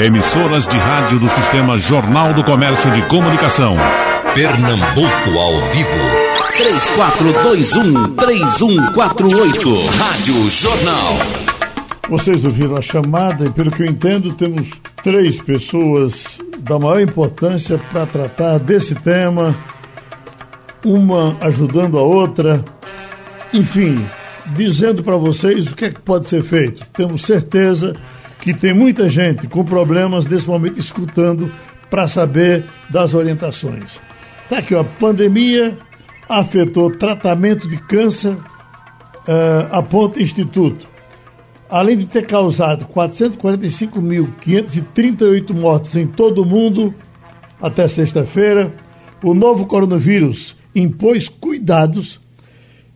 [0.00, 3.74] Emissoras de rádio do Sistema Jornal do Comércio de Comunicação.
[4.34, 5.88] Pernambuco ao vivo.
[8.18, 9.86] 3421-3148.
[9.96, 11.16] Rádio Jornal.
[12.10, 14.68] Vocês ouviram a chamada e, pelo que eu entendo, temos
[15.02, 19.56] três pessoas da maior importância para tratar desse tema,
[20.84, 22.62] uma ajudando a outra,
[23.50, 24.06] enfim,
[24.54, 26.84] dizendo para vocês o que é que pode ser feito.
[26.92, 28.15] Temos certeza que
[28.54, 31.50] tem muita gente com problemas nesse momento escutando
[31.90, 34.00] para saber das orientações.
[34.44, 35.76] Está aqui, ó, pandemia
[36.28, 40.86] afetou tratamento de câncer, uh, aponta Instituto.
[41.68, 46.94] Além de ter causado 445.538 mortes em todo o mundo
[47.60, 48.72] até sexta-feira,
[49.22, 52.20] o novo coronavírus impôs cuidados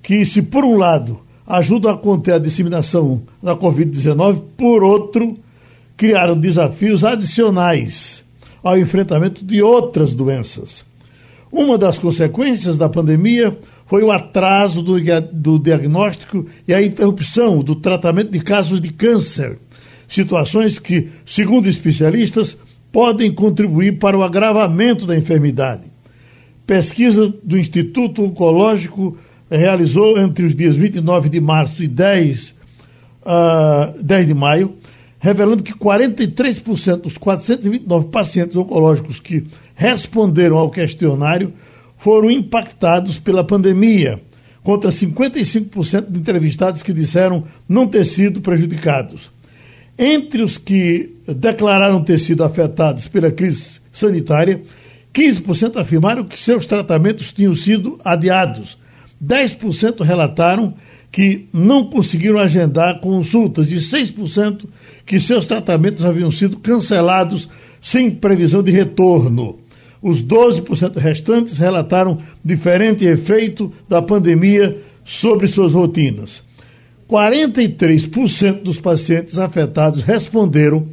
[0.03, 5.37] que, se por um lado ajudam a conter a disseminação da Covid-19, por outro,
[5.97, 8.25] criaram desafios adicionais
[8.63, 10.85] ao enfrentamento de outras doenças.
[11.51, 14.97] Uma das consequências da pandemia foi o atraso do,
[15.33, 19.59] do diagnóstico e a interrupção do tratamento de casos de câncer,
[20.07, 22.57] situações que, segundo especialistas,
[22.93, 25.91] podem contribuir para o agravamento da enfermidade.
[26.65, 29.19] Pesquisa do Instituto Oncológico
[29.51, 32.55] realizou entre os dias 29 de março e 10,
[33.23, 34.75] uh, 10 de maio,
[35.19, 41.53] revelando que 43% dos 429 pacientes oncológicos que responderam ao questionário
[41.99, 44.21] foram impactados pela pandemia,
[44.63, 49.31] contra 55% de entrevistados que disseram não ter sido prejudicados.
[49.99, 54.63] Entre os que declararam ter sido afetados pela crise sanitária,
[55.13, 58.79] 15% afirmaram que seus tratamentos tinham sido adiados.
[59.23, 60.75] 10% relataram
[61.13, 64.65] que não conseguiram agendar consultas e 6%
[65.05, 67.49] que seus tratamentos haviam sido cancelados
[67.81, 69.59] sem previsão de retorno.
[70.01, 76.43] Os 12% restantes relataram diferente efeito da pandemia sobre suas rotinas.
[77.09, 80.87] 43% dos pacientes afetados responderam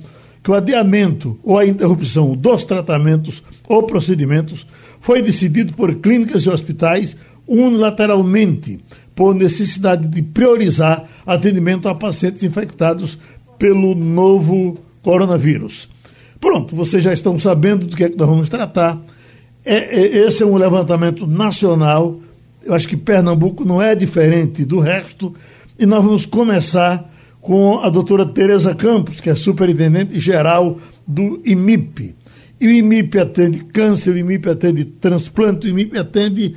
[0.44, 4.66] que o adiamento ou a interrupção dos tratamentos ou procedimentos
[5.00, 7.16] foi decidido por clínicas e hospitais
[7.48, 8.80] unilateralmente,
[9.16, 13.18] por necessidade de priorizar atendimento a pacientes infectados
[13.58, 15.90] pelo novo coronavírus.
[16.40, 19.02] Pronto, vocês já estão sabendo do que é que nós vamos tratar.
[19.66, 22.20] É, é, esse é um levantamento nacional.
[22.64, 25.34] Eu acho que Pernambuco não é diferente do resto.
[25.80, 32.16] E nós vamos começar com a doutora Tereza Campos, que é superintendente geral do IMIP.
[32.60, 36.56] E o IMIP atende câncer, o IMIP atende transplante, o IMIP atende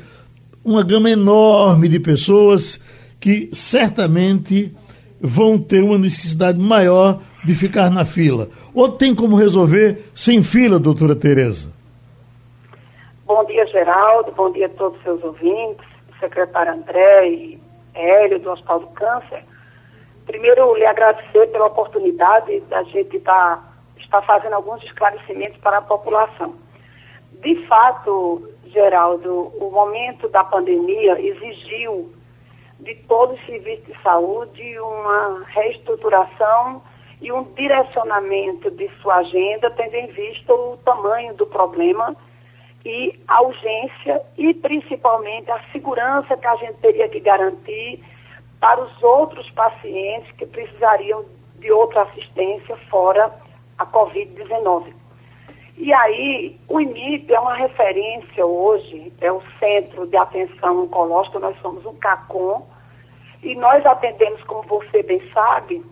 [0.70, 2.80] uma gama enorme de pessoas
[3.18, 4.72] que certamente
[5.20, 8.48] vão ter uma necessidade maior de ficar na fila.
[8.72, 11.72] Ou tem como resolver sem fila, doutora Tereza?
[13.26, 14.30] Bom dia, Geraldo.
[14.32, 15.84] Bom dia a todos os seus ouvintes,
[16.20, 17.60] secretário André e
[17.94, 19.44] Hélio do Hospital do Câncer.
[20.24, 25.82] Primeiro, lhe agradecer pela oportunidade da gente estar, tá, estar fazendo alguns esclarecimentos para a
[25.82, 26.54] população.
[27.42, 32.12] De fato, Geraldo, o momento da pandemia exigiu
[32.78, 36.82] de todos os serviços de saúde uma reestruturação
[37.20, 42.16] e um direcionamento de sua agenda, tendo em vista o tamanho do problema
[42.84, 48.02] e a urgência e principalmente a segurança que a gente teria que garantir
[48.58, 51.24] para os outros pacientes que precisariam
[51.58, 53.30] de outra assistência fora
[53.76, 54.99] a Covid-19.
[55.80, 61.58] E aí, o IMIP é uma referência hoje, é o Centro de Atenção Oncológica, nós
[61.62, 62.66] somos um CACOM,
[63.42, 65.82] e nós atendemos, como você bem sabe,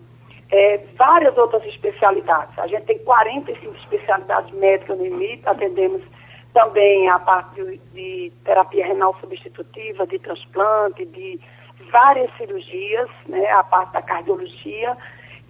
[0.51, 2.57] é, várias outras especialidades.
[2.59, 6.03] A gente tem 45 especialidades médicas no IMIP, atendemos
[6.53, 11.39] também a parte de, terapia renal substitutiva, de transplante, de
[11.91, 14.95] várias cirurgias, né, a parte da cardiologia,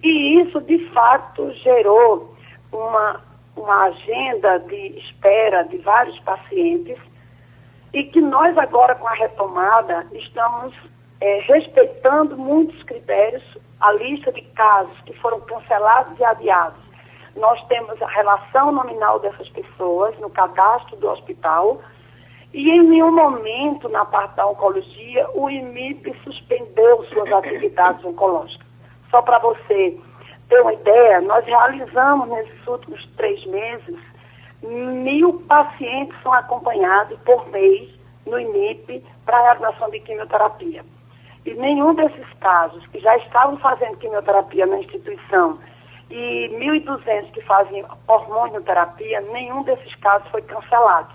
[0.02, 2.34] e isso de fato gerou
[2.72, 3.20] uma,
[3.56, 6.98] uma agenda de espera de vários pacientes
[7.92, 10.74] e que nós agora com a retomada estamos
[11.20, 13.42] é, respeitando muitos critérios,
[13.80, 16.80] a lista de casos que foram cancelados e adiados.
[17.36, 21.80] Nós temos a relação nominal dessas pessoas no cadastro do hospital
[22.52, 28.66] e em nenhum momento na parte da oncologia o IMIP suspendeu suas atividades oncológicas.
[29.10, 29.98] Só para você
[30.50, 33.96] ter uma ideia, nós realizamos nesses últimos três meses
[34.62, 37.88] mil pacientes são acompanhados por mês
[38.26, 40.84] no IMIP para a realização de quimioterapia.
[41.46, 45.58] E nenhum desses casos que já estavam fazendo quimioterapia na instituição
[46.10, 51.14] e 1.200 que fazem hormonioterapia, nenhum desses casos foi cancelado.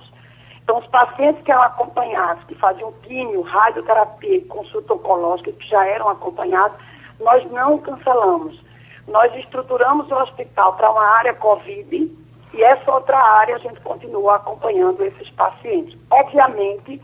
[0.63, 5.85] Então, os pacientes que eram acompanhados, que faziam químio, radioterapia e consulta oncológica, que já
[5.85, 6.75] eram acompanhados,
[7.19, 8.59] nós não cancelamos.
[9.07, 12.11] Nós estruturamos o hospital para uma área COVID
[12.53, 15.97] e essa outra área a gente continua acompanhando esses pacientes.
[16.09, 17.01] Obviamente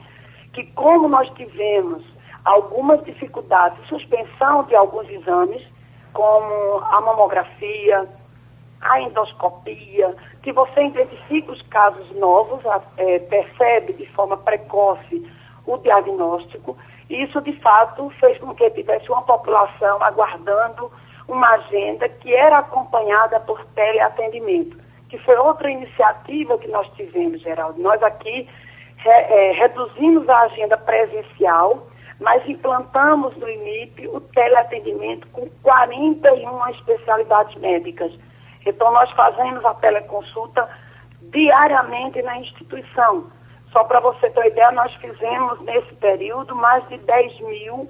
[0.53, 2.03] que como nós tivemos
[2.43, 5.61] algumas dificuldades, suspensão de alguns exames,
[6.13, 8.07] como a mamografia,
[8.81, 12.61] a endoscopia, que você identifica os casos novos,
[12.97, 15.25] é, percebe de forma precoce
[15.65, 16.75] o diagnóstico,
[17.09, 20.91] isso de fato fez com que tivesse uma população aguardando
[21.31, 24.77] uma agenda que era acompanhada por teleatendimento,
[25.09, 27.81] que foi outra iniciativa que nós tivemos, Geraldo.
[27.81, 28.47] Nós aqui
[29.05, 31.87] é, reduzimos a agenda presencial
[32.21, 38.13] mas implantamos no INIP o teleatendimento com 41 especialidades médicas.
[38.63, 40.69] Então, nós fazemos a teleconsulta
[41.19, 43.25] diariamente na instituição.
[43.71, 47.89] Só para você ter uma ideia, nós fizemos nesse período mais de 10 mil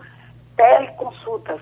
[0.55, 1.59] teleconsultas.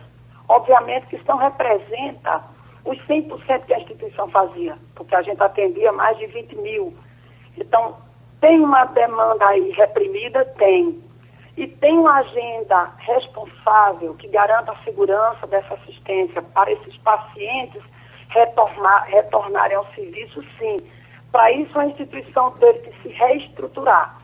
[0.49, 2.43] Obviamente que isso não representa
[2.83, 6.93] os 100% que a instituição fazia, porque a gente atendia mais de 20 mil.
[7.57, 7.95] Então,
[8.41, 10.43] tem uma demanda aí reprimida?
[10.57, 11.01] Tem
[11.59, 17.83] e tem uma agenda responsável que garanta a segurança dessa assistência para esses pacientes
[18.29, 20.77] retornar, retornarem ao serviço, sim.
[21.33, 24.17] Para isso, a instituição teve que se reestruturar.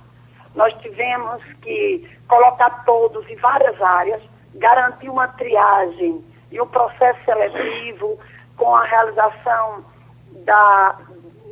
[0.56, 4.24] Nós tivemos que colocar todos em várias áreas,
[4.56, 8.18] garantir uma triagem e um processo seletivo
[8.56, 9.86] com a realização
[10.46, 11.00] da,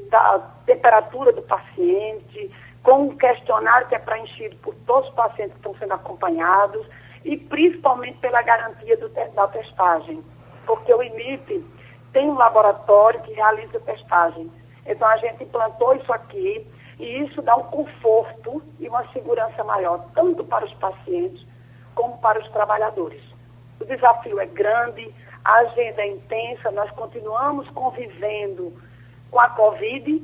[0.09, 2.51] da temperatura do paciente,
[2.81, 6.85] com um questionário que é preenchido por todos os pacientes que estão sendo acompanhados
[7.23, 10.23] e principalmente pela garantia do, da testagem,
[10.65, 11.65] porque o IMIP
[12.11, 14.51] tem um laboratório que realiza testagem.
[14.85, 16.67] Então a gente implantou isso aqui
[16.99, 21.45] e isso dá um conforto e uma segurança maior, tanto para os pacientes
[21.95, 23.21] como para os trabalhadores.
[23.79, 25.13] O desafio é grande,
[25.43, 28.73] a agenda é intensa, nós continuamos convivendo
[29.29, 30.21] com a Covid,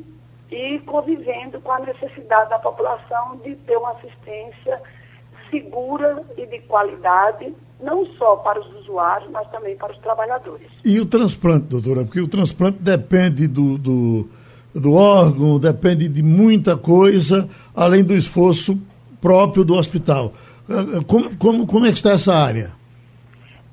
[0.52, 4.82] e convivendo com a necessidade da população de ter uma assistência
[5.50, 10.68] segura e de qualidade, não só para os usuários, mas também para os trabalhadores.
[10.84, 12.04] E o transplante, doutora?
[12.04, 14.30] Porque o transplante depende do, do,
[14.74, 18.78] do órgão, depende de muita coisa, além do esforço
[19.22, 20.34] próprio do hospital.
[21.08, 22.72] Como, como, como é que está essa área?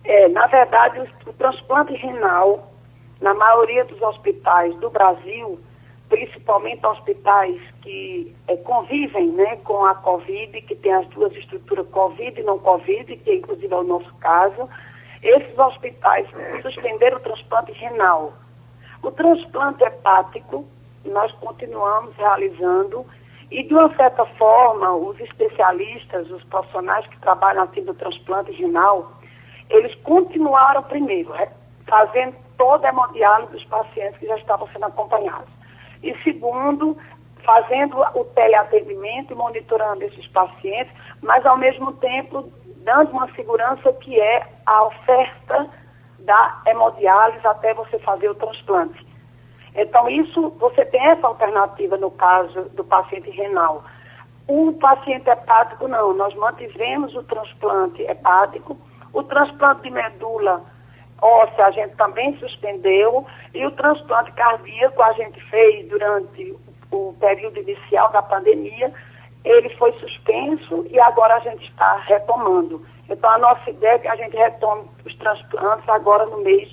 [0.04, 2.72] É, na verdade, o, o transplante renal,
[3.20, 5.60] na maioria dos hospitais do Brasil,
[6.08, 12.40] principalmente hospitais que é, convivem né, com a Covid, que tem as duas estruturas Covid
[12.40, 14.68] e não Covid, que inclusive é o nosso caso,
[15.22, 16.26] esses hospitais
[16.62, 18.32] suspenderam o transplante renal.
[19.02, 20.64] O transplante hepático,
[21.04, 23.04] nós continuamos realizando,
[23.50, 29.12] e de uma certa forma, os especialistas, os profissionais que trabalham aqui no transplante renal,
[29.70, 31.32] eles continuaram primeiro,
[31.86, 35.48] fazendo toda a hemodiálise dos pacientes que já estavam sendo acompanhados.
[36.02, 36.96] E segundo,
[37.44, 40.92] fazendo o teleatendimento e monitorando esses pacientes,
[41.22, 45.68] mas ao mesmo tempo dando uma segurança que é a oferta
[46.20, 49.06] da hemodiálise até você fazer o transplante.
[49.76, 53.82] Então, isso, você tem essa alternativa no caso do paciente renal.
[54.48, 56.14] O paciente hepático, não.
[56.14, 58.76] Nós mantivemos o transplante hepático.
[59.12, 60.64] O transplante de medula
[61.20, 66.56] óssea a gente também suspendeu e o transplante cardíaco a gente fez durante
[66.90, 68.92] o período inicial da pandemia,
[69.44, 72.84] ele foi suspenso e agora a gente está retomando.
[73.08, 76.68] Então a nossa ideia é que a gente retome os transplantes agora no mês,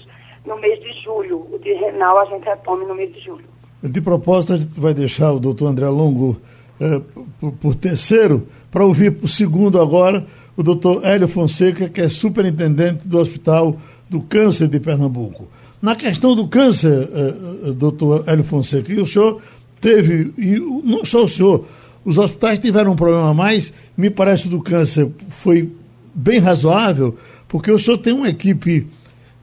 [0.45, 1.47] no mês de julho.
[1.51, 3.45] O de renal a gente retome no mês de julho.
[3.81, 6.37] De propósito, a gente vai deixar o doutor André Longo
[6.79, 7.01] eh,
[7.39, 13.07] por, por terceiro, para ouvir por segundo agora o doutor Hélio Fonseca, que é superintendente
[13.07, 13.77] do Hospital
[14.09, 15.47] do Câncer de Pernambuco.
[15.81, 19.41] Na questão do câncer, uh, uh, doutor Hélio Fonseca, e o senhor
[19.81, 21.65] teve, e não só o senhor,
[22.05, 25.69] os hospitais tiveram um problema a mais, me parece do câncer foi
[26.13, 28.87] bem razoável, porque o senhor tem uma equipe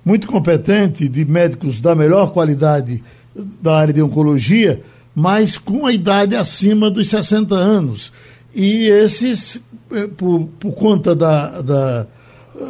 [0.04, 3.02] muito competente de médicos da melhor qualidade
[3.34, 4.82] da área de oncologia,
[5.14, 8.12] mas com a idade acima dos 60 anos.
[8.54, 12.06] E esses, eh, por, por conta da, da,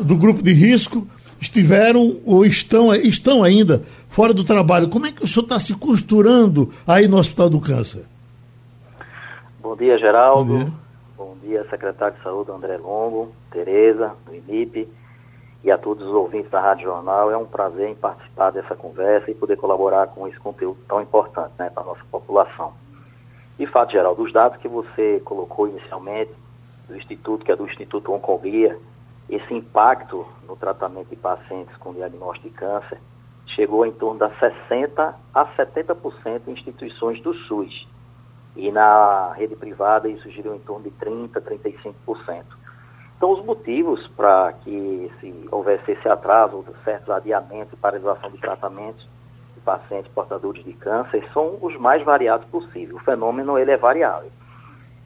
[0.05, 1.07] do grupo de risco,
[1.41, 4.89] estiveram ou estão, estão ainda fora do trabalho.
[4.89, 8.05] Como é que o senhor está se costurando aí no Hospital do Câncer?
[9.63, 10.53] Bom dia, Geraldo.
[10.53, 10.73] Bom dia,
[11.17, 14.89] Bom dia secretário de Saúde André Longo, Tereza, do INIP.
[15.63, 17.31] E a todos os ouvintes da Rádio Jornal.
[17.31, 21.53] É um prazer em participar dessa conversa e poder colaborar com esse conteúdo tão importante
[21.59, 22.73] né, para a nossa população.
[23.59, 26.33] De fato, Geraldo, os dados que você colocou inicialmente
[26.89, 28.79] do Instituto, que é do Instituto Oncologia,
[29.29, 32.99] esse impacto no tratamento de pacientes com diagnóstico de câncer
[33.55, 37.87] chegou em torno de 60% a 70% em instituições do SUS.
[38.57, 42.45] E na rede privada isso girou em torno de 30%, 35%.
[43.21, 49.07] Então, os motivos para que se houvesse esse atraso, certos adiamentos e paralisação de tratamentos
[49.55, 52.95] de pacientes portadores de câncer são os mais variados possíveis.
[52.95, 54.31] O fenômeno ele é variável,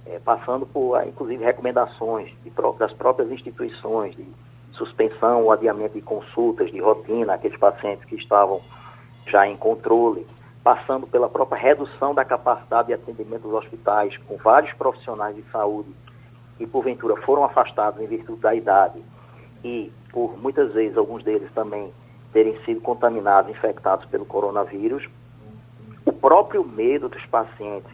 [0.06, 4.24] é, passando por, inclusive, recomendações de, das próprias instituições de
[4.74, 8.60] suspensão ou adiamento de consultas de rotina, aqueles pacientes que estavam
[9.26, 10.24] já em controle,
[10.62, 15.92] passando pela própria redução da capacidade de atendimento dos hospitais, com vários profissionais de saúde
[16.56, 19.02] que porventura foram afastados em virtude da idade
[19.64, 21.92] e por muitas vezes alguns deles também
[22.32, 25.08] terem sido contaminados, infectados pelo coronavírus,
[26.04, 27.90] o próprio medo dos pacientes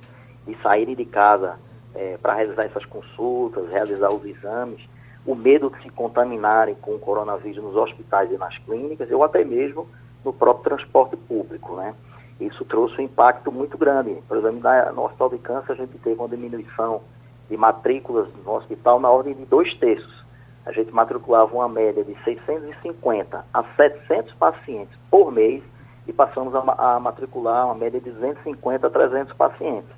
[0.46, 1.58] de saírem de casa
[1.94, 4.80] é, para realizar essas consultas, realizar os exames,
[5.24, 9.44] o medo de se contaminarem com o coronavírus nos hospitais e nas clínicas, ou até
[9.44, 9.86] mesmo
[10.24, 11.94] no próprio transporte público, né?
[12.40, 14.16] Isso trouxe um impacto muito grande.
[14.26, 14.62] Por exemplo,
[14.94, 17.02] no Hospital de Câncer a gente teve uma diminuição
[17.50, 20.24] de matrículas no hospital na ordem de dois terços.
[20.64, 25.62] A gente matriculava uma média de 650 a 700 pacientes por mês
[26.06, 26.60] e passamos a,
[26.96, 29.90] a matricular uma média de 250 a 300 pacientes.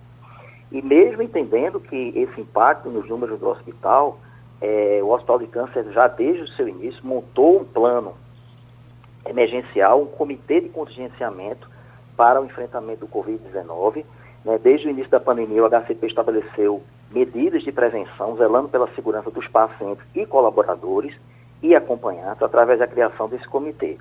[0.71, 4.19] E mesmo entendendo que esse impacto nos números do hospital
[4.63, 8.15] é, o Hospital de Câncer já desde o seu início montou um plano
[9.27, 11.69] emergencial, um comitê de contingenciamento
[12.17, 14.05] para o enfrentamento do Covid-19.
[14.45, 14.59] Né?
[14.63, 16.81] Desde o início da pandemia, o HCP estabeleceu
[17.13, 21.15] medidas de prevenção, zelando pela segurança dos pacientes e colaboradores
[21.63, 23.99] e acompanhantes, através da criação desse comitê.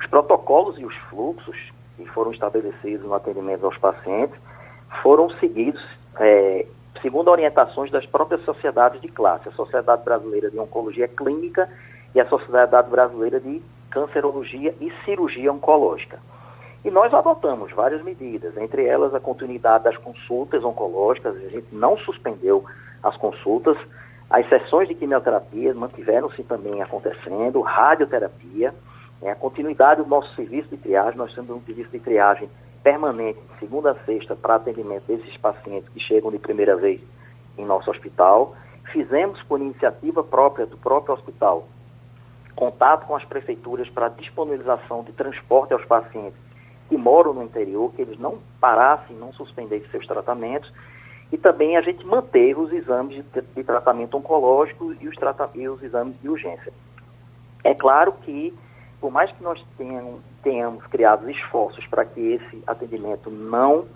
[0.00, 1.56] Os protocolos e os fluxos
[1.96, 4.36] que foram estabelecidos no atendimento aos pacientes
[5.02, 5.82] foram seguidos
[6.18, 6.66] é,
[7.00, 11.68] segundo orientações das próprias sociedades de classe, a Sociedade Brasileira de Oncologia Clínica
[12.14, 16.18] e a Sociedade Brasileira de Cancerologia e Cirurgia Oncológica.
[16.84, 21.96] E nós adotamos várias medidas, entre elas a continuidade das consultas oncológicas, a gente não
[21.98, 22.64] suspendeu
[23.02, 23.76] as consultas,
[24.28, 28.74] as sessões de quimioterapia mantiveram-se também acontecendo, radioterapia,
[29.20, 32.50] né, a continuidade do nosso serviço de triagem, nós temos um serviço de triagem
[32.82, 37.00] permanente, segunda a sexta, para atendimento desses pacientes que chegam de primeira vez
[37.56, 38.56] em nosso hospital.
[38.90, 41.68] Fizemos, por iniciativa própria do próprio hospital,
[42.56, 46.51] contato com as prefeituras para disponibilização de transporte aos pacientes
[46.92, 50.70] que moram no interior, que eles não parassem, não suspendessem seus tratamentos.
[51.32, 55.66] E também a gente manteve os exames de, de tratamento oncológico e os, trata e
[55.66, 56.70] os exames de urgência.
[57.64, 58.52] É claro que
[59.00, 63.86] por mais que nós tenhamos, tenhamos criado esforços para que esse atendimento não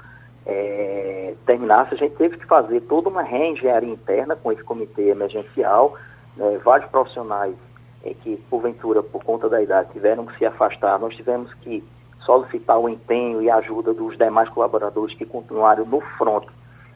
[0.47, 5.99] é, terminasse, a gente teve que fazer toda uma reengenharia interna com esse comitê emergencial,
[6.35, 7.55] né, vários profissionais
[8.03, 11.85] é, que, porventura, por conta da idade, tiveram que se afastar, nós tivemos que
[12.27, 16.45] solicitar o empenho e a ajuda dos demais colaboradores que continuaram no front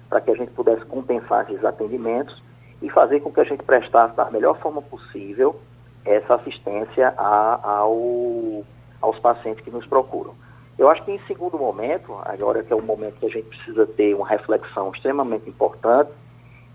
[0.08, 2.42] para que a gente pudesse compensar esses atendimentos
[2.82, 5.58] e fazer com que a gente prestasse da melhor forma possível
[6.04, 8.64] essa assistência a, ao,
[9.00, 10.34] aos pacientes que nos procuram.
[10.78, 13.86] Eu acho que em segundo momento, agora que é o momento que a gente precisa
[13.86, 16.10] ter uma reflexão extremamente importante,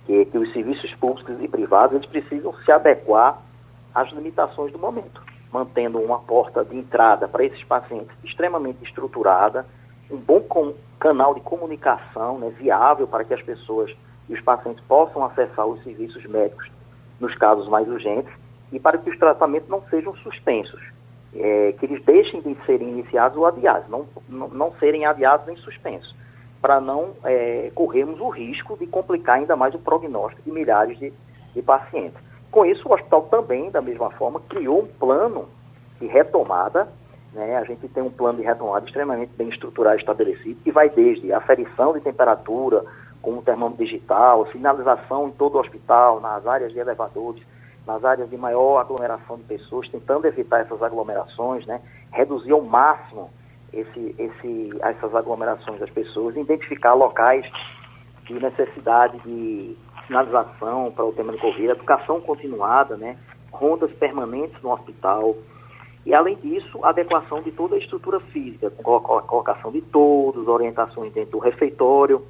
[0.06, 3.42] que, é que os serviços públicos e privados eles precisam se adequar
[3.94, 5.22] às limitações do momento,
[5.56, 9.66] mantendo uma porta de entrada para esses pacientes extremamente estruturada,
[10.12, 10.46] um bom
[11.00, 13.90] canal de comunicação né, viável para que as pessoas
[14.28, 16.70] e os pacientes possam acessar os serviços médicos
[17.22, 18.34] nos casos mais urgentes
[18.70, 20.82] e para que os tratamentos não sejam suspensos,
[21.34, 25.56] é, que eles deixem de serem iniciados ou adiados, não, não, não serem adiados nem
[25.56, 26.14] suspensos,
[26.62, 31.14] para não é, corrermos o risco de complicar ainda mais o prognóstico de milhares de,
[31.54, 32.20] de pacientes.
[32.56, 35.50] Com isso, o hospital também, da mesma forma, criou um plano
[36.00, 36.88] de retomada
[37.36, 37.58] né?
[37.58, 41.92] A gente tem um plano de retomada extremamente bem estruturado estabelecido, que vai desde aferição
[41.92, 42.82] de temperatura,
[43.22, 47.44] com o termômetro digital, sinalização em todo o hospital, nas áreas de elevadores,
[47.86, 51.82] nas áreas de maior aglomeração de pessoas, tentando evitar essas aglomerações, né?
[52.14, 53.30] reduzir ao máximo
[53.74, 57.46] esse, esse, essas aglomerações das pessoas, identificar locais
[58.24, 59.76] de necessidade de
[60.08, 63.18] sinalização para o tema do Covid, educação continuada, né?
[63.52, 65.36] rondas permanentes no hospital,
[66.06, 71.32] e, além disso, adequação de toda a estrutura física, com colocação de todos, orientações dentro
[71.32, 72.22] do refeitório,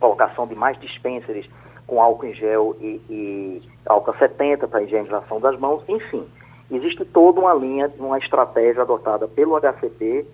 [0.00, 1.46] colocação de mais dispensers
[1.86, 6.26] com álcool em gel e, e álcool 70 para higienização das mãos, enfim.
[6.70, 10.26] existe toda uma linha, uma estratégia adotada pelo HCP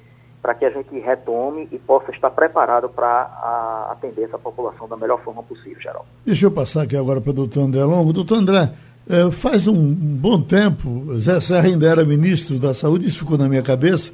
[0.45, 5.19] para que a gente retome e possa estar preparado para atender essa população da melhor
[5.25, 6.05] forma possível, Geraldo.
[6.27, 8.13] Deixa eu passar aqui agora para o doutor André Longo.
[8.13, 8.71] Doutor André,
[9.09, 13.49] é, faz um, bom tempo, Zé Serra ainda era ministro da Saúde, isso ficou na
[13.49, 14.13] minha cabeça.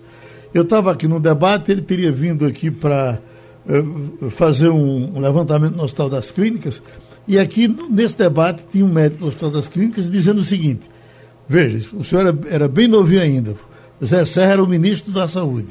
[0.54, 3.18] Eu estava aqui no debate, ele teria vindo aqui para
[3.68, 6.80] é, fazer um, levantamento no Hospital das Clínicas,
[7.26, 10.88] e aqui nesse debate tinha um médico do Hospital das Clínicas dizendo o seguinte:
[11.48, 13.56] veja, o senhor era, era bem novinho ainda,
[14.04, 15.66] Zé Serra era o ministro da Saúde.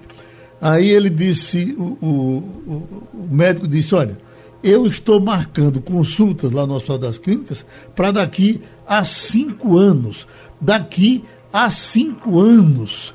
[0.61, 4.17] Aí ele disse, o, o, o médico disse, olha,
[4.63, 10.27] eu estou marcando consultas lá no Hospital das Clínicas para daqui a cinco anos.
[10.59, 11.23] Daqui
[11.53, 13.13] a cinco anos.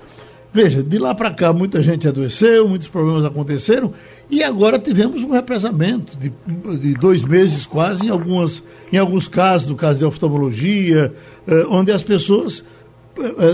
[0.53, 3.93] Veja, de lá para cá muita gente adoeceu, muitos problemas aconteceram
[4.31, 6.33] e agora tivemos um represamento de,
[6.79, 11.13] de dois meses quase, em, algumas, em alguns casos, no caso de oftalmologia,
[11.49, 12.63] eh, onde as pessoas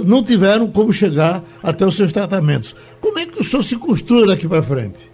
[0.06, 2.74] não tiveram como chegar até os seus tratamentos.
[3.00, 5.10] Como é que o senhor se costura daqui para frente?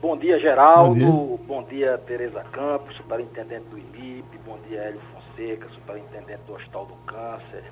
[0.00, 0.94] Bom dia, Geraldo.
[0.94, 4.38] Bom dia, Bom dia Tereza Campos, superintendente do IMIP.
[4.46, 7.64] Bom dia, Hélio Fonseca, superintendente do Hospital do Câncer.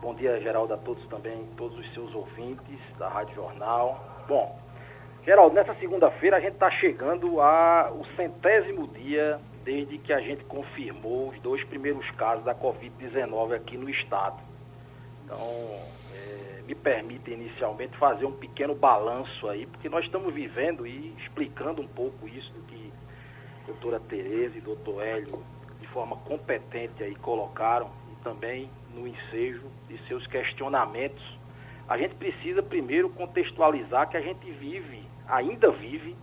[0.00, 4.24] Bom dia, Geraldo, a todos também, todos os seus ouvintes da Rádio Jornal.
[4.28, 4.56] Bom,
[5.24, 11.28] Geraldo, nessa segunda-feira a gente está chegando ao centésimo dia desde que a gente confirmou
[11.30, 14.47] os dois primeiros casos da Covid-19 aqui no estado.
[15.28, 15.38] Então,
[16.14, 21.82] é, me permite inicialmente fazer um pequeno balanço aí, porque nós estamos vivendo e explicando
[21.82, 22.90] um pouco isso do que
[23.62, 25.44] a doutora Tereza e doutor Hélio,
[25.78, 31.22] de forma competente aí, colocaram, e também no ensejo de seus questionamentos.
[31.86, 36.16] A gente precisa primeiro contextualizar que a gente vive, ainda vive,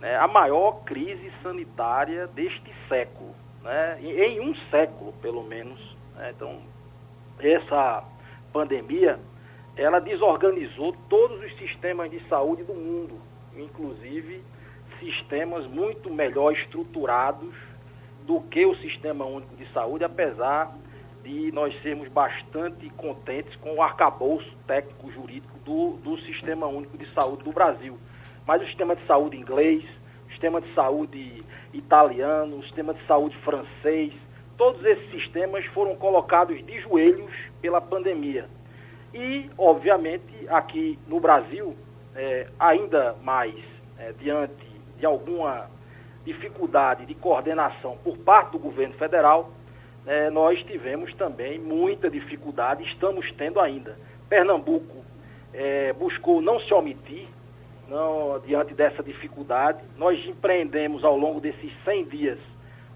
[0.00, 5.78] né, a maior crise sanitária deste século, né, em um século pelo menos.
[6.16, 6.60] Né, então,
[7.40, 8.04] essa
[8.52, 9.18] pandemia,
[9.76, 13.14] ela desorganizou todos os sistemas de saúde do mundo,
[13.56, 14.42] inclusive
[15.00, 17.54] sistemas muito melhor estruturados
[18.26, 20.72] do que o Sistema Único de Saúde, apesar
[21.24, 27.44] de nós sermos bastante contentes com o arcabouço técnico-jurídico do, do Sistema Único de Saúde
[27.44, 27.98] do Brasil.
[28.46, 29.84] Mas o sistema de saúde inglês,
[30.26, 34.12] o sistema de saúde italiano, o sistema de saúde francês,
[34.56, 38.46] todos esses sistemas foram colocados de joelhos pela pandemia.
[39.14, 41.76] E, obviamente, aqui no Brasil,
[42.14, 43.54] é, ainda mais
[43.98, 44.66] é, diante
[44.98, 45.70] de alguma
[46.24, 49.50] dificuldade de coordenação por parte do governo federal,
[50.06, 53.96] é, nós tivemos também muita dificuldade, estamos tendo ainda.
[54.28, 55.04] Pernambuco
[55.54, 57.28] é, buscou não se omitir
[57.88, 59.80] não, diante dessa dificuldade.
[59.96, 62.38] Nós empreendemos ao longo desses 100 dias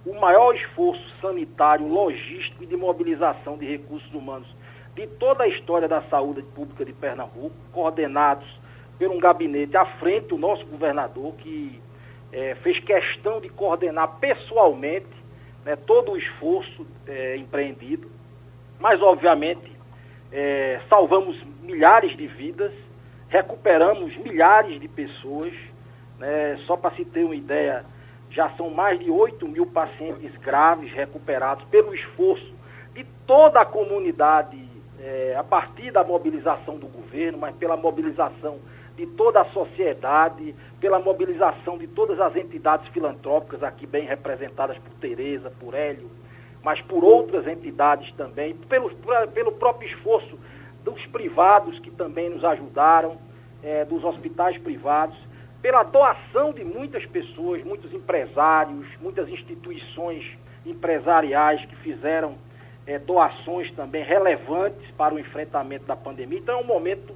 [0.05, 4.49] o maior esforço sanitário, logístico e de mobilização de recursos humanos
[4.97, 8.49] de toda a história da saúde pública de Pernambuco, coordenados
[8.99, 11.81] por um gabinete à frente do nosso governador, que
[12.33, 15.07] é, fez questão de coordenar pessoalmente
[15.67, 18.11] né, todo o esforço é, empreendido.
[18.81, 19.71] Mas, obviamente,
[20.33, 22.73] é, salvamos milhares de vidas,
[23.29, 25.53] recuperamos milhares de pessoas.
[26.19, 27.85] Né, só para se ter uma ideia,
[28.31, 32.55] já são mais de 8 mil pacientes graves recuperados pelo esforço
[32.95, 34.66] de toda a comunidade
[35.01, 38.59] é, a partir da mobilização do governo, mas pela mobilização
[38.97, 44.93] de toda a sociedade, pela mobilização de todas as entidades filantrópicas aqui bem representadas por
[44.95, 46.11] Tereza, por Hélio,
[46.63, 48.91] mas por outras entidades também, pelo,
[49.35, 50.39] pelo próprio esforço
[50.83, 53.19] dos privados que também nos ajudaram,
[53.63, 55.17] é, dos hospitais privados,
[55.61, 62.37] pela doação de muitas pessoas, muitos empresários, muitas instituições empresariais que fizeram
[62.87, 66.39] é, doações também relevantes para o enfrentamento da pandemia.
[66.39, 67.15] Então é um momento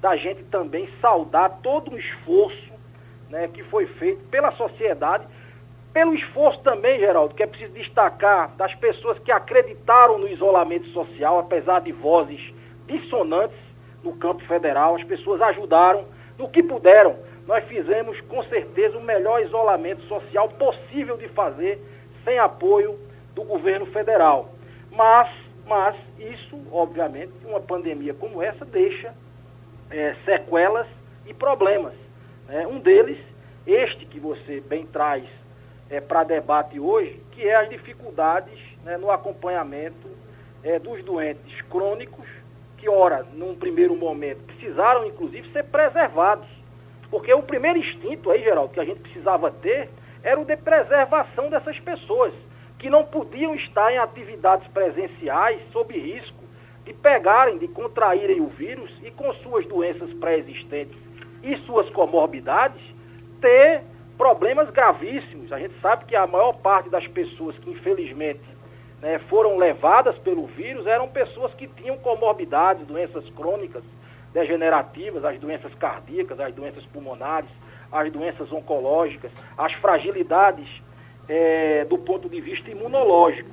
[0.00, 2.72] da gente também saudar todo o esforço
[3.30, 5.24] né, que foi feito pela sociedade,
[5.92, 11.38] pelo esforço também, Geraldo, que é preciso destacar das pessoas que acreditaram no isolamento social,
[11.38, 12.52] apesar de vozes
[12.86, 13.56] dissonantes
[14.02, 16.04] no campo federal, as pessoas ajudaram
[16.38, 17.16] no que puderam.
[17.46, 21.80] Nós fizemos com certeza o melhor isolamento social possível de fazer
[22.24, 22.98] sem apoio
[23.34, 24.51] do governo federal.
[24.92, 25.28] Mas,
[25.66, 29.14] mas isso, obviamente, uma pandemia como essa deixa
[29.90, 30.86] é, sequelas
[31.26, 31.94] e problemas.
[32.46, 32.66] Né?
[32.66, 33.18] Um deles,
[33.66, 35.24] este que você bem traz
[35.88, 40.08] é, para debate hoje, que é as dificuldades né, no acompanhamento
[40.62, 42.26] é, dos doentes crônicos,
[42.76, 46.48] que, ora, num primeiro momento, precisaram, inclusive, ser preservados.
[47.10, 49.88] Porque o primeiro instinto aí, Geraldo, que a gente precisava ter
[50.22, 52.32] era o de preservação dessas pessoas
[52.82, 56.42] que não podiam estar em atividades presenciais sob risco
[56.84, 60.98] de pegarem, de contraírem o vírus e com suas doenças pré-existentes
[61.44, 62.82] e suas comorbidades,
[63.40, 63.82] ter
[64.18, 65.52] problemas gravíssimos.
[65.52, 68.42] A gente sabe que a maior parte das pessoas que infelizmente
[69.00, 73.84] né, foram levadas pelo vírus eram pessoas que tinham comorbidades, doenças crônicas,
[74.34, 77.50] degenerativas, as doenças cardíacas, as doenças pulmonares,
[77.92, 80.68] as doenças oncológicas, as fragilidades
[81.32, 83.48] é, do ponto de vista imunológico,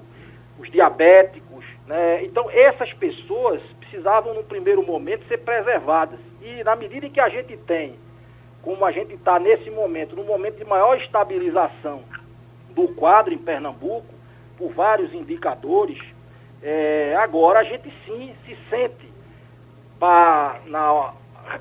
[0.60, 1.64] os diabéticos.
[1.88, 2.26] Né?
[2.26, 6.20] Então, essas pessoas precisavam, no primeiro momento, ser preservadas.
[6.42, 7.96] E, na medida em que a gente tem,
[8.62, 12.04] como a gente está nesse momento, no momento de maior estabilização
[12.72, 14.14] do quadro em Pernambuco,
[14.58, 15.98] por vários indicadores,
[16.62, 19.10] é, agora a gente sim se sente
[19.98, 21.14] pra, na,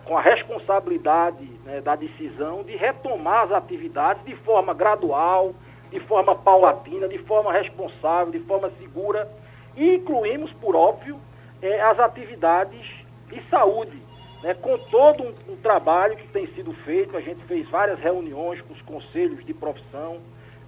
[0.05, 5.55] com a responsabilidade né, da decisão de retomar as atividades de forma gradual,
[5.91, 9.31] de forma paulatina, de forma responsável, de forma segura,
[9.77, 11.19] e incluímos, por óbvio,
[11.63, 12.87] é, as atividades
[13.29, 14.03] de saúde,
[14.43, 17.17] né, com todo um, um, trabalho que tem sido feito.
[17.17, 20.19] A gente fez várias reuniões com os conselhos de profissão,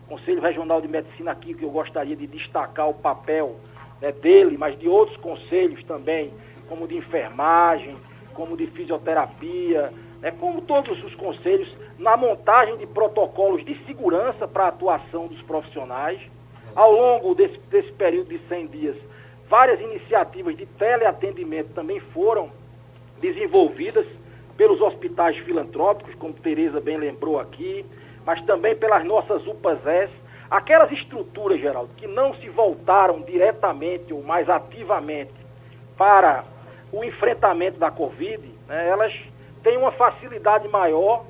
[0.08, 3.56] Conselho Regional de Medicina aqui, que eu gostaria de destacar o papel
[4.00, 6.32] né, dele, mas de outros conselhos também,
[6.68, 7.96] como de enfermagem,
[8.34, 14.64] como de fisioterapia, né, como todos os conselhos, na montagem de protocolos de segurança para
[14.64, 16.18] a atuação dos profissionais.
[16.74, 18.96] Ao longo desse, desse período de 100 dias,
[19.48, 22.50] várias iniciativas de teleatendimento também foram
[23.20, 24.06] desenvolvidas
[24.56, 27.84] pelos hospitais filantrópicos, como Tereza bem lembrou aqui,
[28.24, 30.10] mas também pelas nossas UPAs,
[30.50, 35.32] aquelas estruturas, Geraldo, que não se voltaram diretamente ou mais ativamente
[35.98, 36.44] para
[36.92, 39.12] o enfrentamento da Covid, né, elas
[39.62, 41.24] têm uma facilidade maior,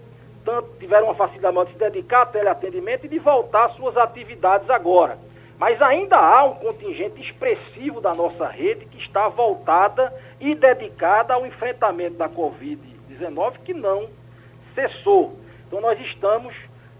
[0.44, 4.68] tanto tiveram uma facilidade de se dedicar ao teleatendimento e de voltar às suas atividades
[4.70, 5.18] agora.
[5.58, 11.46] Mas ainda há um contingente expressivo da nossa rede que está voltada e dedicada ao
[11.46, 14.08] enfrentamento da Covid-19 que não
[14.74, 15.36] cessou.
[15.66, 16.54] Então nós estamos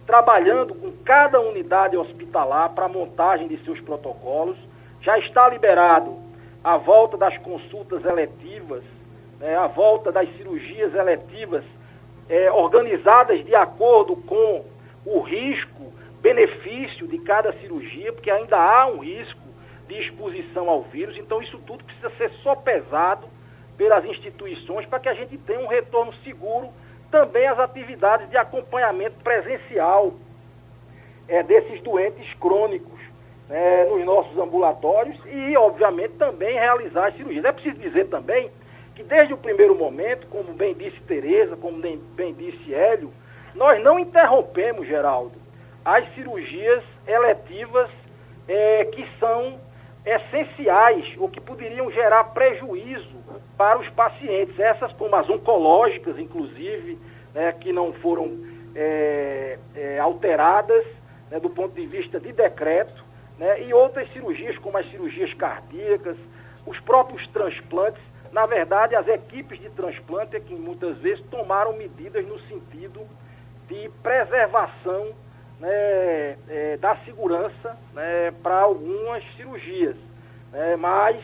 [0.07, 4.59] trabalhando com cada unidade hospitalar para a montagem de seus protocolos.
[5.01, 6.19] Já está liberado
[6.63, 8.83] a volta das consultas eletivas,
[9.39, 11.65] né, a volta das cirurgias eletivas
[12.31, 14.65] é, organizadas de acordo com
[15.05, 19.41] o risco, benefício de cada cirurgia, porque ainda há um risco
[19.89, 23.27] de exposição ao vírus, então isso tudo precisa ser só pesado
[23.77, 26.69] pelas instituições para que a gente tenha um retorno seguro
[27.11, 30.15] também às atividades de acompanhamento presencial
[31.27, 33.01] é, desses doentes crônicos
[33.49, 37.45] né, nos nossos ambulatórios e, obviamente, também realizar as cirurgias.
[37.45, 38.49] É preciso dizer também
[38.95, 43.13] que desde o primeiro momento, como bem disse Tereza, como bem, disse Hélio,
[43.55, 45.33] nós não interrompemos, Geraldo,
[45.85, 47.91] as cirurgias eletivas
[48.47, 49.59] é, que são
[50.05, 53.17] essenciais ou que poderiam gerar prejuízo
[53.57, 54.59] para os pacientes.
[54.59, 56.99] Essas como as oncológicas, inclusive,
[57.35, 58.39] né, que não foram
[58.75, 60.85] é, é, alteradas
[61.31, 63.05] né, do ponto de vista de decreto,
[63.39, 66.17] né, e outras cirurgias, como as cirurgias cardíacas,
[66.67, 68.03] os próprios transplantes.
[68.33, 73.07] Na verdade, as equipes de transplante é que muitas vezes tomaram medidas no sentido
[73.69, 75.09] de preservação
[75.59, 79.97] né, é, da segurança né, para algumas cirurgias.
[80.53, 81.17] Né, mas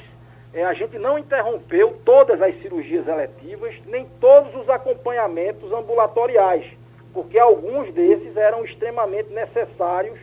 [0.53, 6.67] é, a gente não interrompeu todas as cirurgias eletivas, nem todos os acompanhamentos ambulatoriais,
[7.13, 10.19] porque alguns desses eram extremamente necessários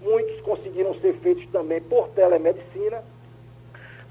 [0.00, 3.02] muitos conseguiram ser feitos também por telemedicina.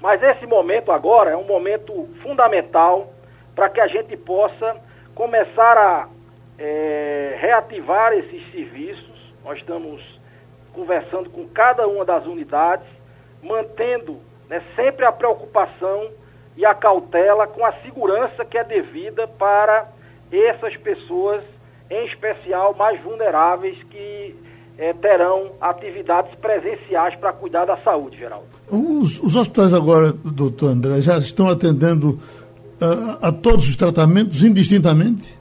[0.00, 3.12] Mas esse momento agora é um momento fundamental
[3.54, 4.76] para que a gente possa
[5.14, 6.08] começar a
[6.58, 9.34] é, reativar esses serviços.
[9.44, 10.20] Nós estamos
[10.72, 12.86] conversando com cada uma das unidades,
[13.42, 16.10] mantendo né, sempre a preocupação
[16.56, 19.88] e a cautela com a segurança que é devida para
[20.30, 21.42] essas pessoas,
[21.90, 24.36] em especial mais vulneráveis, que
[24.78, 28.46] é, terão atividades presenciais para cuidar da saúde, Geraldo.
[28.70, 35.36] Os, os hospitais agora, doutor André, já estão atendendo uh, a todos os tratamentos indistintamente?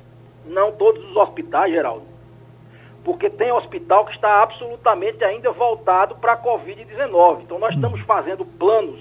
[0.47, 2.07] Não todos os hospitais, Geraldo.
[3.03, 7.43] Porque tem hospital que está absolutamente ainda voltado para a Covid-19.
[7.43, 7.75] Então nós hum.
[7.75, 8.99] estamos fazendo planos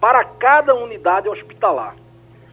[0.00, 1.96] para cada unidade hospitalar.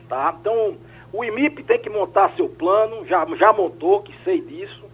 [0.09, 0.35] Tá?
[0.39, 0.75] Então,
[1.13, 4.84] o IMIP tem que montar seu plano, já, já montou, que sei disso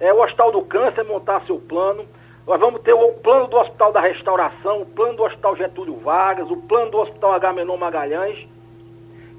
[0.00, 2.06] é, o Hospital do Câncer montar seu plano.
[2.46, 6.50] Nós vamos ter o plano do Hospital da Restauração, o plano do Hospital Getúlio Vargas,
[6.50, 8.48] o plano do Hospital Agamenon Magalhães,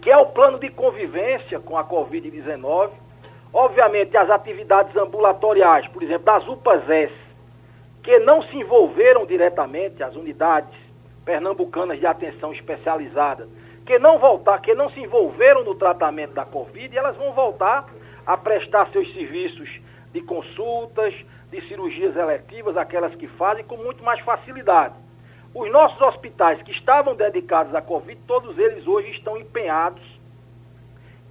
[0.01, 2.91] que é o plano de convivência com a Covid-19.
[3.51, 7.11] Obviamente, as atividades ambulatoriais, por exemplo, das UPAs
[8.03, 10.77] que não se envolveram diretamente, as unidades
[11.25, 13.47] pernambucanas de atenção especializada,
[13.85, 17.87] que não voltar, que não se envolveram no tratamento da Covid, elas vão voltar
[18.25, 19.69] a prestar seus serviços
[20.13, 21.13] de consultas,
[21.51, 24.95] de cirurgias eletivas, aquelas que fazem, com muito mais facilidade.
[25.53, 30.01] Os nossos hospitais que estavam dedicados à Covid, todos eles hoje estão empenhados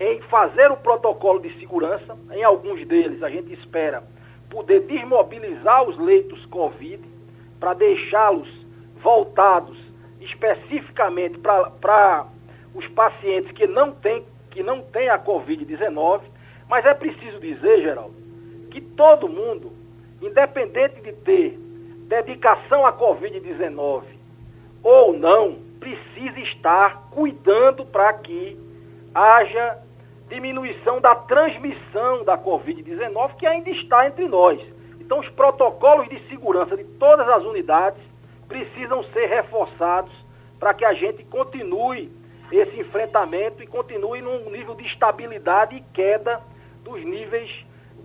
[0.01, 2.17] em fazer o protocolo de segurança.
[2.33, 4.03] Em alguns deles, a gente espera
[4.51, 7.03] poder desmobilizar os leitos Covid
[7.61, 8.49] para deixá-los
[9.03, 9.79] voltados
[10.21, 12.27] especificamente para
[12.75, 16.23] os pacientes que não têm que não têm a Covid-19,
[16.69, 18.15] mas é preciso dizer, Geraldo,
[18.69, 19.73] que todo mundo,
[20.21, 21.59] independente de ter
[22.09, 24.03] dedicação à Covid-19
[24.83, 28.59] ou não, precisa estar cuidando para que
[29.15, 29.79] haja
[30.29, 34.61] diminuição da transmissão da Covid-19 que ainda está entre nós.
[35.01, 38.01] Então, os protocolos de segurança de todas as unidades
[38.47, 40.13] precisam ser reforçados
[40.59, 42.11] para que a gente continue
[42.51, 46.41] esse enfrentamento e continue num nível de estabilidade e queda
[46.83, 47.51] dos níveis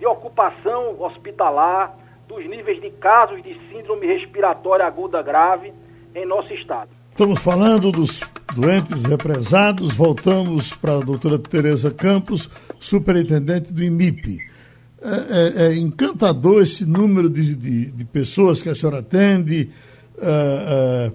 [0.03, 5.71] de ocupação hospitalar, dos níveis de casos de síndrome respiratória aguda grave
[6.13, 6.89] em nosso estado.
[7.09, 8.19] Estamos falando dos
[8.53, 12.49] doentes represados, voltamos para a doutora Tereza Campos,
[12.81, 14.39] superintendente do IMIP.
[15.01, 19.69] É, é, é encantador esse número de, de, de, pessoas que a senhora atende.
[20.21, 21.11] É, é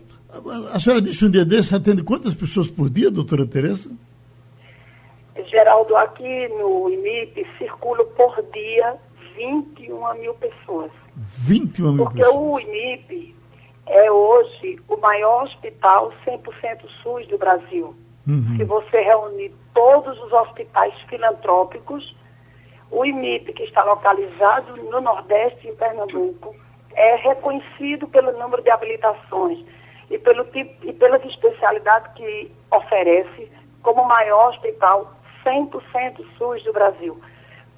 [0.72, 3.90] a senhora disse um dia desse, atende quantas pessoas por dia, doutora Tereza?
[5.48, 8.96] Geraldo, aqui no IMIP circulam por dia
[9.36, 10.90] 21 mil pessoas.
[11.46, 12.36] 21 mil Porque pessoas?
[12.36, 13.36] Porque o IMIP
[13.86, 17.94] é hoje o maior hospital 100% SUS do Brasil.
[18.26, 18.56] Uhum.
[18.56, 22.14] Se você reunir todos os hospitais filantrópicos,
[22.90, 26.54] o IMIP, que está localizado no Nordeste, em Pernambuco,
[26.94, 29.64] é reconhecido pelo número de habilitações
[30.10, 33.50] e, pelo tipo, e pelas especialidades que oferece
[33.82, 35.14] como o maior hospital
[35.48, 37.20] 100% SUS do Brasil.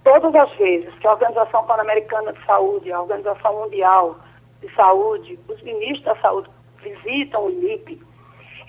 [0.03, 4.17] Todas as vezes que a Organização Pan-Americana de Saúde, a Organização Mundial
[4.61, 6.49] de Saúde, os ministros da saúde
[6.83, 8.01] visitam o INIP,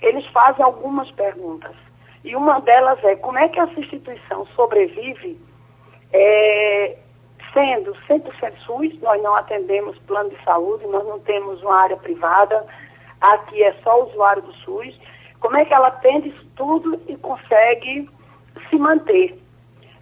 [0.02, 1.74] eles fazem algumas perguntas.
[2.24, 5.40] E uma delas é como é que essa instituição sobrevive
[6.12, 6.96] é,
[7.52, 12.64] sendo 100% SUS, nós não atendemos plano de saúde, nós não temos uma área privada,
[13.20, 14.98] aqui é só usuário do SUS,
[15.40, 18.08] como é que ela atende isso tudo e consegue
[18.72, 19.38] se manter?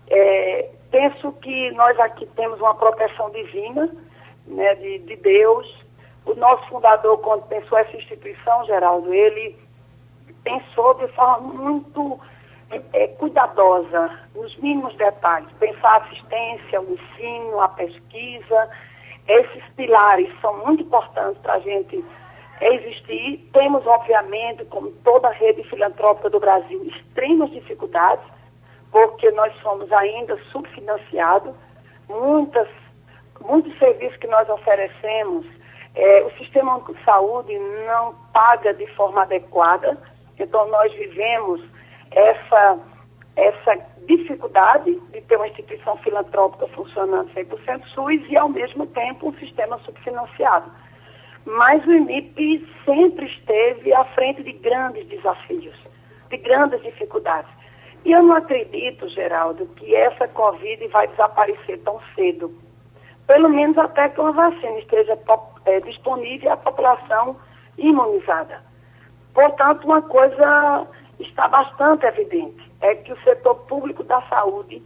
[0.09, 3.91] É, penso que nós aqui temos uma proteção divina,
[4.47, 5.85] né, de, de Deus.
[6.25, 9.57] O nosso fundador, quando pensou essa instituição, Geraldo, ele
[10.45, 12.21] pensou de forma muito
[12.93, 15.51] é, cuidadosa, nos mínimos detalhes.
[15.59, 18.71] Pensar a assistência, o ensino, a pesquisa.
[19.27, 22.05] Esses pilares são muito importantes para a gente
[22.61, 23.49] existir.
[23.53, 28.25] Temos, obviamente, como toda a rede filantrópica do Brasil, extremas dificuldades,
[28.91, 31.55] porque nós somos ainda subfinanciados.
[32.09, 32.69] Muitas,
[33.41, 35.47] muitos serviços que nós oferecemos,
[35.95, 39.97] é, o sistema de saúde não paga de forma adequada,
[40.39, 41.63] então nós vivemos
[42.11, 42.79] essa,
[43.37, 43.77] essa
[44.07, 49.79] dificuldade de ter uma instituição filantrópica funcionando 100% SUS e, ao mesmo tempo, um sistema
[49.79, 50.71] subfinanciado.
[51.45, 55.77] Mas o IMIP sempre esteve à frente de grandes desafios,
[56.29, 57.60] de grandes dificuldades.
[58.05, 62.53] E eu não acredito, Geraldo, que essa Covid vai desaparecer tão cedo.
[63.27, 65.19] Pelo menos até que uma vacina esteja
[65.67, 67.37] é, disponível à população
[67.79, 68.63] imunizada.
[69.35, 70.87] Portanto, uma coisa
[71.19, 74.83] está bastante evidente, é que o setor público da saúde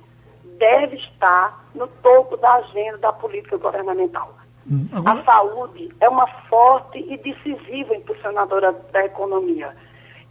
[0.58, 4.34] deve estar no topo da agenda da política governamental.
[4.70, 5.20] Hum, agora...
[5.20, 9.74] A saúde é uma forte e decisiva impulsionadora da economia.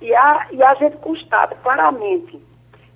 [0.02, 2.42] E a, e a gente constata claramente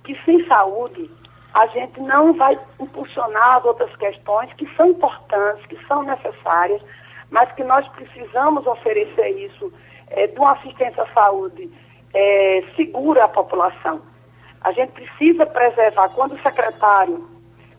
[0.07, 1.11] que sem saúde
[1.53, 6.81] a gente não vai impulsionar as outras questões que são importantes, que são necessárias,
[7.29, 9.71] mas que nós precisamos oferecer isso
[10.11, 11.69] é, de uma assistência à saúde
[12.13, 14.01] é, segura à população.
[14.61, 16.09] A gente precisa preservar.
[16.09, 17.27] Quando o secretário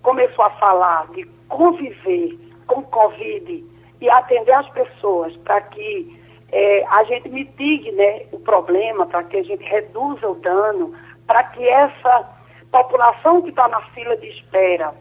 [0.03, 3.65] começou a falar de conviver com Covid
[4.01, 6.21] e atender as pessoas para que
[6.53, 10.95] é, a gente mitigue né, o problema, para que a gente reduza o dano,
[11.29, 12.27] para que essa
[12.73, 14.93] população que está na fila de espera,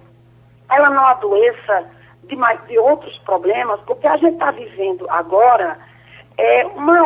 [0.69, 1.89] ela não adoeça
[2.25, 5.79] de, mais, de outros problemas, porque a gente está vivendo agora
[6.37, 6.97] é uma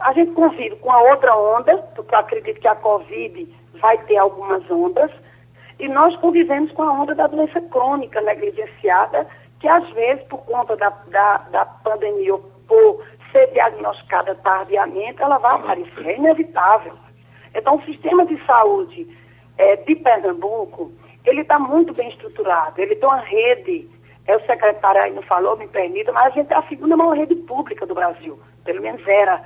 [0.00, 4.18] a gente convive com a outra onda, porque eu acredito que a Covid vai ter
[4.18, 5.10] algumas ondas,
[5.80, 9.26] e nós convivemos com a onda da doença crônica negligenciada,
[9.58, 13.02] que às vezes, por conta da, da, da pandemia ou por
[13.32, 16.06] ser diagnosticada tardiamente, ela vai aparecer.
[16.06, 16.92] É inevitável.
[17.58, 19.06] Então, o sistema de saúde
[19.58, 20.92] é, de Pernambuco,
[21.24, 23.90] ele está muito bem estruturado, ele tem uma rede,
[24.26, 27.16] é, o secretário aí não falou, me permita, mas a gente é a segunda maior
[27.16, 29.42] rede pública do Brasil, pelo menos era.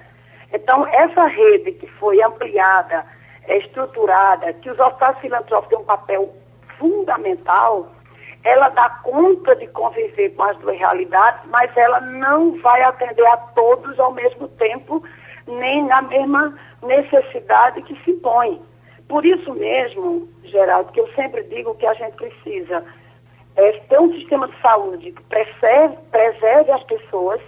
[0.53, 3.07] Então, essa rede que foi ampliada,
[3.49, 6.35] é, estruturada, que os hospitais filantrópicos têm um papel
[6.79, 7.91] fundamental,
[8.45, 13.37] ela dá conta de conviver com as duas realidades, mas ela não vai atender a
[13.39, 15.03] todos ao mesmo tempo,
[15.47, 18.61] nem na mesma necessidade que se impõe.
[19.09, 22.85] Por isso mesmo, Geraldo, que eu sempre digo que a gente precisa
[23.57, 27.41] é, ter um sistema de saúde que preserve, preserve as pessoas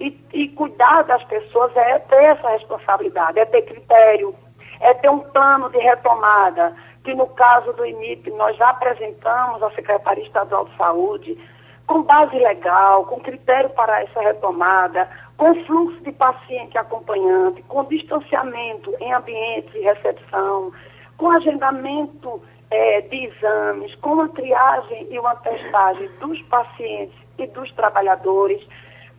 [0.00, 4.34] e, e cuidar das pessoas é ter essa responsabilidade, é ter critério,
[4.80, 9.70] é ter um plano de retomada, que no caso do INIP nós já apresentamos à
[9.70, 11.38] Secretaria Estadual de Saúde,
[11.86, 18.94] com base legal, com critério para essa retomada, com fluxo de paciente acompanhante, com distanciamento
[19.00, 20.72] em ambientes de recepção,
[21.16, 27.70] com agendamento é, de exames, com a triagem e uma testagem dos pacientes e dos
[27.72, 28.66] trabalhadores,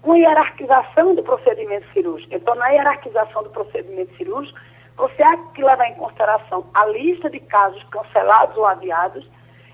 [0.01, 2.33] com hierarquização do procedimento cirúrgico.
[2.35, 4.59] Então, na hierarquização do procedimento cirúrgico,
[4.97, 9.27] você há que levar em consideração a lista de casos cancelados ou adiados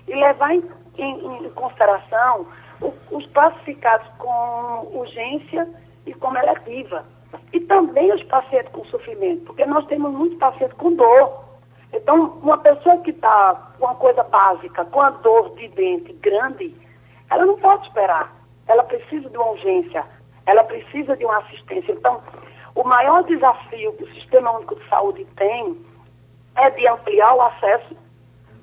[0.06, 0.62] e levar em,
[0.98, 2.46] em, em consideração
[2.80, 5.68] o, os classificados com urgência
[6.06, 7.04] e como eletiva.
[7.52, 11.44] E também os pacientes com sofrimento, porque nós temos muitos pacientes com dor.
[11.92, 16.74] Então, uma pessoa que está com uma coisa básica, com a dor de dente grande,
[17.30, 18.32] ela não pode esperar.
[18.66, 20.04] Ela precisa de uma urgência,
[20.46, 21.92] ela precisa de uma assistência.
[21.92, 22.20] Então,
[22.74, 25.76] o maior desafio que o Sistema Único de Saúde tem
[26.56, 27.96] é de ampliar o acesso,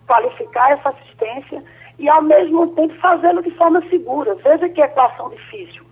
[0.05, 1.63] qualificar essa assistência
[1.99, 4.35] e, ao mesmo tempo, fazê-lo de forma segura.
[4.35, 5.86] Veja que equação difícil.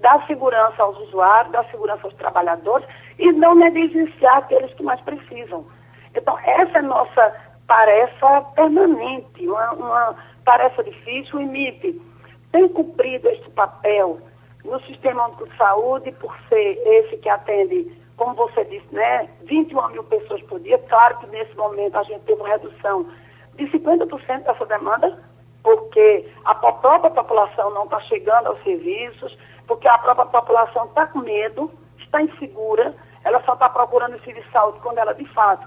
[0.00, 2.86] Dar segurança aos usuários, dar segurança aos trabalhadores
[3.18, 5.66] e não negligenciar aqueles que mais precisam.
[6.14, 7.34] Então, essa é nossa
[7.66, 11.38] tarefa permanente, uma, uma tarefa difícil.
[11.38, 12.00] O IMIP
[12.50, 14.18] tem cumprido este papel
[14.64, 19.88] no Sistema Único de Saúde, por ser esse que atende, como você disse, né, 21
[19.88, 20.78] mil pessoas por dia.
[20.88, 23.06] Claro que nesse momento a gente teve uma redução
[23.56, 25.22] de 50% dessa demanda,
[25.62, 29.36] porque a própria população não está chegando aos serviços,
[29.70, 34.48] porque a própria população está com medo, está insegura, ela só está procurando o serviço
[34.48, 35.64] de saúde quando ela, de fato,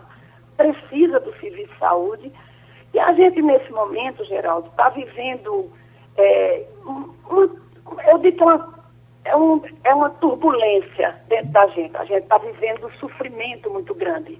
[0.57, 2.33] precisa do serviço de saúde.
[2.93, 5.71] E a gente, nesse momento, Geraldo, está vivendo
[6.17, 7.49] é, uma,
[8.09, 8.73] eu digo que é uma
[9.23, 11.95] é, um, é uma turbulência dentro da gente.
[11.95, 14.37] A gente está vivendo um sofrimento muito grande.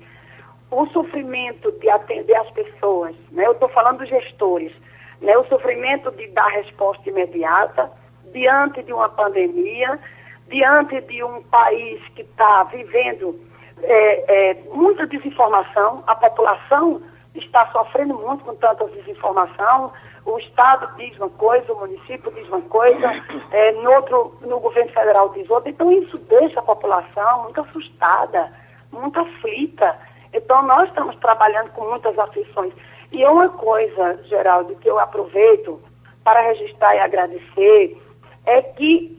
[0.69, 3.45] O sofrimento de atender as pessoas, né?
[3.45, 4.73] eu estou falando dos gestores,
[5.21, 5.37] né?
[5.37, 8.02] o sofrimento de dar resposta imediata
[8.33, 9.99] diante de uma pandemia,
[10.47, 13.39] diante de um país que está vivendo
[13.81, 17.01] é, é, muita desinformação, a população
[17.35, 19.91] está sofrendo muito com tanta desinformação,
[20.25, 23.11] o Estado diz uma coisa, o município diz uma coisa,
[23.51, 25.69] é, no, outro, no governo federal diz outra.
[25.69, 28.51] Então, isso deixa a população muito assustada,
[28.91, 29.97] muito aflita.
[30.31, 32.73] Então, nós estamos trabalhando com muitas aflições.
[33.11, 35.81] E é uma coisa, Geraldo, que eu aproveito
[36.23, 38.01] para registrar e agradecer,
[38.45, 39.17] é que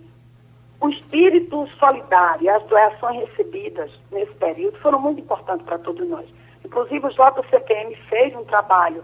[0.80, 6.26] o espírito solidário, as doações recebidas nesse período foram muito importantes para todos nós.
[6.64, 9.02] Inclusive, o JCPM fez um trabalho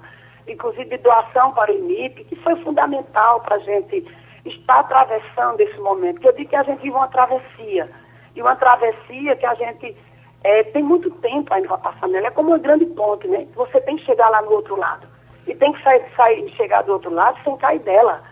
[0.52, 4.06] inclusive de doação para o INIP, que foi fundamental para a gente
[4.44, 6.14] estar atravessando esse momento.
[6.14, 7.90] Porque eu digo que a gente vive uma travessia.
[8.34, 9.96] E uma travessia que a gente
[10.44, 12.28] é, tem muito tempo ainda para passar nela.
[12.28, 13.46] É como uma grande ponte, né?
[13.54, 15.06] Você tem que chegar lá no outro lado.
[15.46, 18.22] E tem que sair, sair, chegar do outro lado sem cair dela.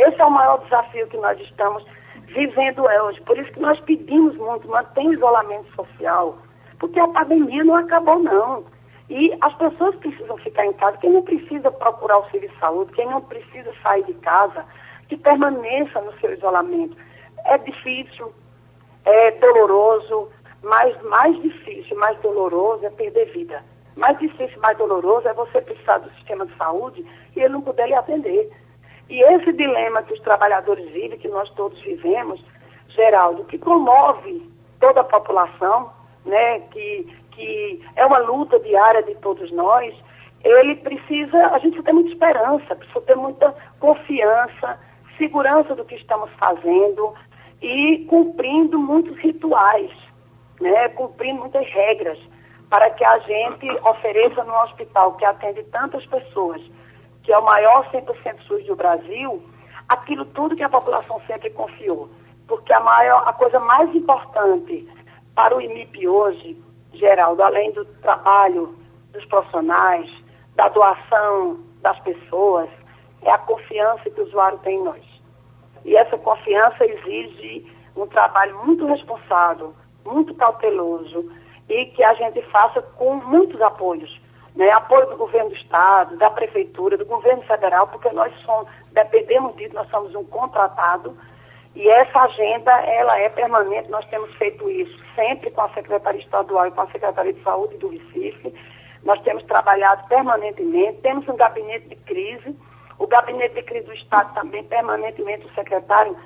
[0.00, 1.84] Esse é o maior desafio que nós estamos
[2.28, 3.20] vivendo hoje.
[3.20, 6.38] Por isso que nós pedimos muito, mantém o isolamento social.
[6.78, 8.64] Porque a pandemia não acabou, não.
[9.10, 10.96] E as pessoas precisam ficar em casa.
[10.98, 14.64] Quem não precisa procurar o serviço de saúde, quem não precisa sair de casa,
[15.08, 16.96] que permaneça no seu isolamento.
[17.44, 18.32] É difícil,
[19.04, 20.30] é doloroso,
[20.62, 23.62] mas mais difícil, mais doloroso é perder vida.
[23.96, 27.04] Mais difícil, mais doloroso é você precisar do sistema de saúde
[27.36, 28.50] e ele não puder lhe atender.
[29.10, 32.42] E esse dilema que os trabalhadores vivem, que nós todos vivemos,
[32.88, 34.50] Geraldo, que comove
[34.80, 35.92] toda a população,
[36.24, 39.94] né, que que é uma luta diária de todos nós,
[40.44, 44.78] ele precisa, a gente precisa ter muita esperança, precisa ter muita confiança,
[45.16, 47.14] segurança do que estamos fazendo
[47.62, 49.90] e cumprindo muitos rituais,
[50.60, 52.18] né, cumprindo muitas regras,
[52.68, 56.62] para que a gente ofereça no hospital que atende tantas pessoas,
[57.22, 59.42] que é o maior 100% SUS do Brasil,
[59.88, 62.08] aquilo tudo que a população sempre confiou.
[62.46, 64.88] Porque a, maior, a coisa mais importante
[65.34, 66.60] para o IMIP hoje
[66.92, 68.74] Geraldo, além do trabalho
[69.12, 70.10] dos profissionais,
[70.56, 72.68] da doação das pessoas,
[73.22, 75.02] é a confiança que o usuário tem em nós.
[75.84, 77.66] E essa confiança exige
[77.96, 81.30] um trabalho muito responsável, muito cauteloso
[81.68, 84.19] e que a gente faça com muitos apoios.
[84.54, 84.70] Né?
[84.70, 89.74] Apoio do governo do Estado, da Prefeitura, do governo federal, porque nós somos, dependemos disso,
[89.74, 91.16] nós somos um contratado
[91.74, 96.66] e essa agenda, ela é permanente, nós temos feito isso sempre com a Secretaria Estadual
[96.66, 98.52] e com a Secretaria de Saúde do Recife.
[99.04, 102.56] Nós temos trabalhado permanentemente, temos um gabinete de crise,
[102.98, 106.16] o gabinete de crise do Estado também, permanentemente, o secretário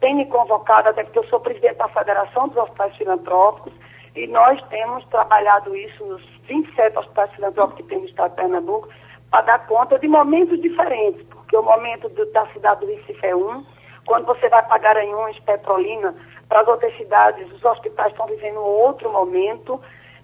[0.00, 3.72] tem me convocado, até porque eu sou presidente da Federação dos Hospitais Filantrópicos,
[4.14, 8.88] e nós temos trabalhado isso nos 27 hospitais filantrópicos que tem no Estado de Pernambuco,
[9.30, 13.34] para dar conta de momentos diferentes, porque o momento do, da cidade do Recife é
[13.34, 13.64] um,
[14.04, 16.14] quando você vai para Garanhuns, Petrolina,
[16.48, 19.80] para as outras cidades, os hospitais estão vivendo outro momento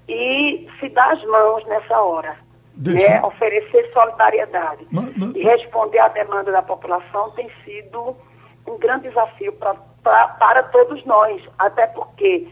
[0.07, 2.37] e se dá as mãos nessa hora.
[2.77, 3.21] Né?
[3.25, 5.35] Oferecer solidariedade mas, mas...
[5.35, 8.17] e responder à demanda da população tem sido
[8.69, 12.47] um grande desafio pra, pra, para todos nós, até porque,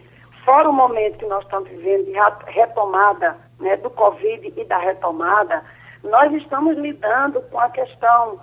[0.44, 5.64] fora o momento que nós estamos vivendo de retomada né, do Covid e da retomada,
[6.02, 8.40] nós estamos lidando com a questão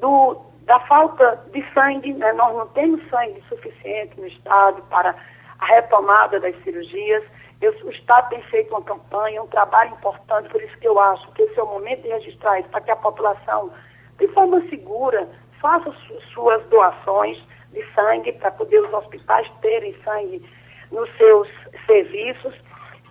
[0.00, 2.32] do, da falta de sangue, né?
[2.32, 5.14] nós não temos sangue suficiente no Estado para
[5.58, 7.24] a retomada das cirurgias.
[7.60, 11.30] Eu, o Estado tem feito uma campanha, um trabalho importante, por isso que eu acho
[11.32, 13.70] que esse é o momento de registrar isso, para que a população,
[14.18, 15.28] de forma segura,
[15.60, 17.38] faça su suas doações
[17.72, 20.44] de sangue, para poder os hospitais terem sangue
[20.90, 21.48] nos seus
[21.86, 22.54] serviços.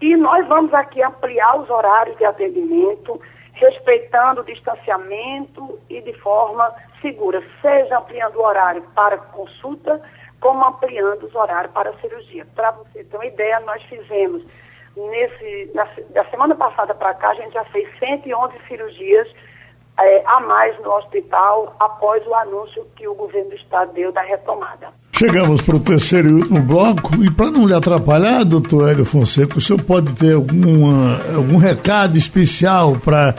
[0.01, 3.21] E nós vamos aqui ampliar os horários de atendimento,
[3.53, 10.01] respeitando o distanciamento e de forma segura, seja ampliando o horário para consulta,
[10.39, 12.47] como ampliando os horários para cirurgia.
[12.55, 14.43] Para você ter uma ideia, nós fizemos,
[14.97, 19.27] nesse, na, da semana passada para cá, a gente já fez 111 cirurgias
[19.99, 24.21] é, a mais no hospital após o anúncio que o governo do estado deu da
[24.21, 24.89] retomada.
[25.21, 29.55] Chegamos para o terceiro e último bloco e para não lhe atrapalhar, doutor Hélio Fonseca,
[29.55, 33.35] o senhor pode ter alguma, algum recado especial para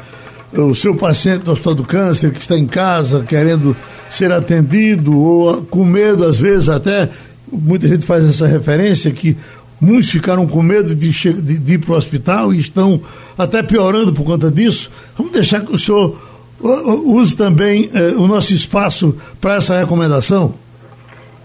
[0.53, 3.77] o seu paciente do Hospital do Câncer que está em casa querendo
[4.09, 7.11] ser atendido ou com medo, às vezes até,
[7.51, 9.37] muita gente faz essa referência que
[9.81, 13.01] muitos ficaram com medo de, de, de ir para o hospital e estão
[13.37, 14.89] até piorando por conta disso.
[15.19, 16.17] Vamos deixar que o senhor
[16.61, 20.62] use também eh, o nosso espaço para essa recomendação?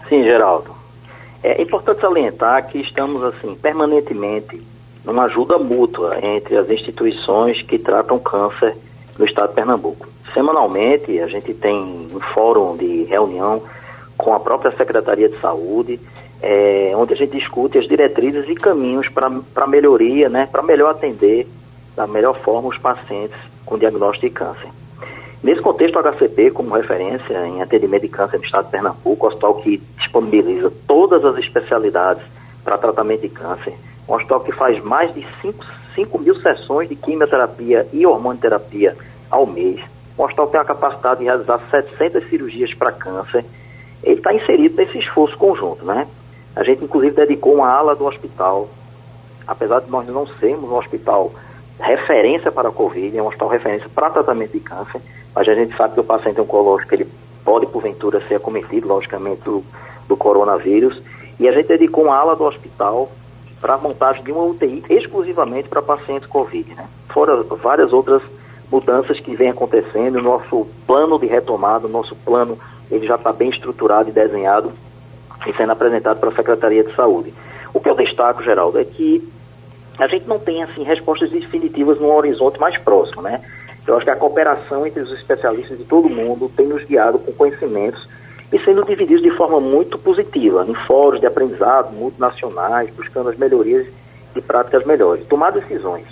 [0.08, 0.74] Sim, Geraldo.
[1.42, 4.60] É importante salientar que estamos assim permanentemente
[5.04, 8.74] numa ajuda mútua entre as instituições que tratam câncer
[9.18, 10.08] no estado de Pernambuco.
[10.34, 13.62] Semanalmente, a gente tem um fórum de reunião
[14.16, 16.00] com a própria Secretaria de Saúde,
[16.42, 21.46] é, onde a gente discute as diretrizes e caminhos para melhoria, né, para melhor atender
[21.96, 24.77] da melhor forma os pacientes com diagnóstico de câncer.
[25.42, 29.54] Nesse contexto, o HCP, como referência em atendimento de câncer no estado de Pernambuco, hospital
[29.54, 32.22] que disponibiliza todas as especialidades
[32.64, 33.74] para tratamento de câncer,
[34.08, 35.64] um hospital que faz mais de 5
[35.98, 38.96] 5 mil sessões de quimioterapia e hormonioterapia
[39.28, 39.80] ao mês.
[40.16, 43.44] O hospital tem a capacidade de realizar 700 cirurgias para câncer.
[44.02, 46.06] Ele está inserido nesse esforço conjunto, né?
[46.54, 48.68] A gente, inclusive, dedicou uma ala do hospital,
[49.46, 51.32] apesar de nós não sermos um hospital
[51.80, 55.00] referência para a Covid, é um hospital referência para tratamento de câncer,
[55.34, 57.06] mas a gente sabe que o paciente oncológico ele
[57.44, 59.64] pode, porventura, ser acometido, logicamente, do,
[60.06, 61.00] do coronavírus.
[61.38, 63.10] E a gente dedicou uma ala do hospital
[63.60, 66.86] para a montagem de uma UTI exclusivamente para pacientes Covid, né?
[67.08, 68.22] Fora várias outras
[68.70, 72.58] mudanças que vêm acontecendo, nosso plano de retomada, nosso plano,
[72.90, 74.72] ele já está bem estruturado e desenhado
[75.46, 77.32] e sendo apresentado para a Secretaria de Saúde.
[77.72, 79.26] O que eu destaco, Geraldo, é que
[79.98, 83.40] a gente não tem, assim, respostas definitivas no horizonte mais próximo, né?
[83.88, 87.32] Eu acho que a cooperação entre os especialistas de todo mundo tem nos guiado com
[87.32, 88.06] conhecimentos
[88.52, 93.86] e sendo divididos de forma muito positiva, em fóruns de aprendizado multinacionais, buscando as melhorias
[94.36, 95.24] e práticas melhores.
[95.26, 96.04] Tomar decisões,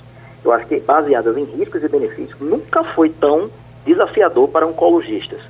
[0.42, 3.50] eu acho que baseadas em riscos e benefícios, nunca foi tão
[3.84, 5.40] desafiador para oncologistas.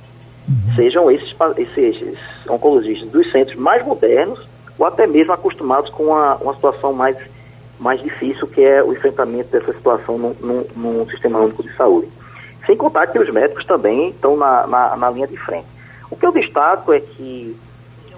[0.49, 0.75] Uhum.
[0.75, 1.33] Sejam esses,
[1.77, 2.19] esses
[2.49, 4.45] oncologistas dos centros mais modernos
[4.77, 7.17] ou até mesmo acostumados com uma, uma situação mais,
[7.79, 12.16] mais difícil, que é o enfrentamento dessa situação num, sistema único de saúde.
[12.67, 15.65] Sem contar que os médicos também estão na, na, na linha de frente.
[16.11, 17.57] O que eu destaco é que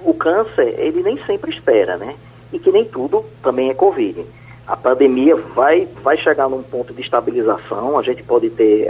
[0.04, 2.16] o câncer, ele nem sempre espera, né?
[2.52, 4.26] E que nem tudo também é Covid.
[4.68, 8.90] A pandemia vai, vai chegar num ponto de estabilização, a gente pode ter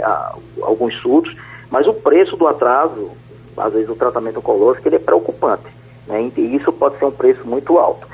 [0.62, 1.36] alguns surtos,
[1.70, 3.10] mas o preço do atraso,
[3.56, 5.66] às vezes o tratamento oncológico, ele é preocupante,
[6.06, 6.30] né?
[6.36, 8.06] E isso pode ser um preço muito alto.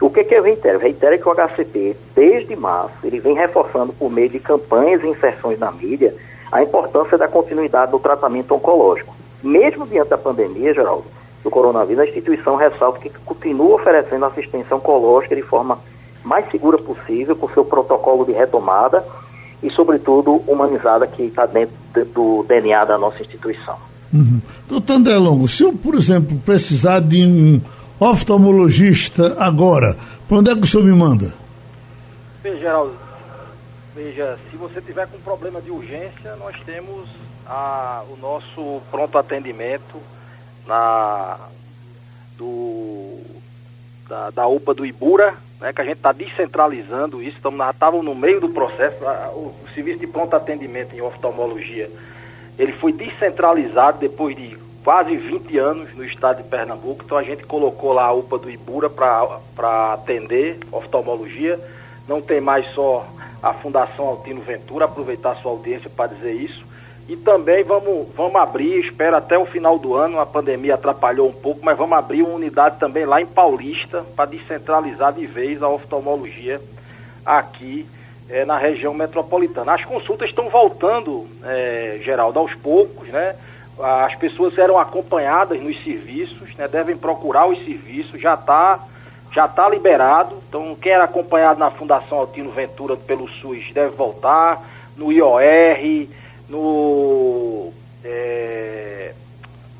[0.00, 0.78] O que, que eu reitero?
[0.78, 5.58] Reitero que o HCP, desde março, ele vem reforçando por meio de campanhas e inserções
[5.58, 6.14] na mídia
[6.54, 9.12] a importância da continuidade do tratamento oncológico.
[9.42, 11.04] Mesmo diante da pandemia, Geraldo,
[11.42, 15.80] do coronavírus, a instituição ressalta que continua oferecendo assistência oncológica de forma
[16.22, 19.04] mais segura possível, com seu protocolo de retomada
[19.64, 21.74] e, sobretudo, humanizada que está dentro
[22.14, 23.76] do DNA da nossa instituição.
[24.12, 24.40] Uhum.
[24.68, 27.60] Doutor André Longo, se eu, por exemplo, precisar de um
[27.98, 29.96] oftalmologista agora,
[30.28, 31.34] para onde é que o senhor me manda?
[32.44, 33.03] Veja, Geraldo,
[33.94, 37.08] veja, se você tiver com problema de urgência, nós temos
[37.46, 40.00] a, o nosso pronto atendimento
[40.66, 41.38] na,
[42.36, 43.20] do,
[44.08, 47.38] da, da UPA do Ibura, né, que a gente está descentralizando isso,
[47.70, 51.88] estávamos no meio do processo, a, o, o, serviço de pronto atendimento em oftalmologia,
[52.58, 57.44] ele foi descentralizado depois de quase 20 anos no estado de Pernambuco, então a gente
[57.44, 61.60] colocou lá a UPA do Ibura para atender oftalmologia,
[62.08, 63.06] não tem mais só
[63.44, 66.64] a Fundação Altino Ventura, aproveitar sua audiência para dizer isso,
[67.06, 71.32] e também vamos, vamos abrir, espero até o final do ano, a pandemia atrapalhou um
[71.32, 75.68] pouco, mas vamos abrir uma unidade também lá em Paulista para descentralizar de vez a
[75.68, 76.58] oftalmologia
[77.26, 77.86] aqui
[78.30, 79.74] é, na região metropolitana.
[79.74, 83.36] As consultas estão voltando, é, Geraldo, aos poucos, né?
[83.78, 86.68] As pessoas eram acompanhadas nos serviços, né?
[86.68, 88.78] devem procurar os serviços, já está
[89.34, 90.36] já tá liberado.
[90.48, 94.62] Então, quem era acompanhado na Fundação Altino Ventura pelo SUS deve voltar,
[94.96, 96.08] no IOR
[96.48, 97.72] no,
[98.04, 99.12] é,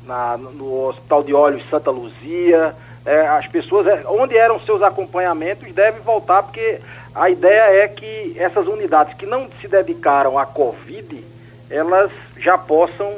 [0.05, 2.75] na, no Hospital de Olhos Santa Luzia.
[3.05, 6.79] É, as pessoas, é, onde eram seus acompanhamentos, devem voltar, porque
[7.13, 11.23] a ideia é que essas unidades que não se dedicaram à Covid,
[11.69, 13.13] elas já possam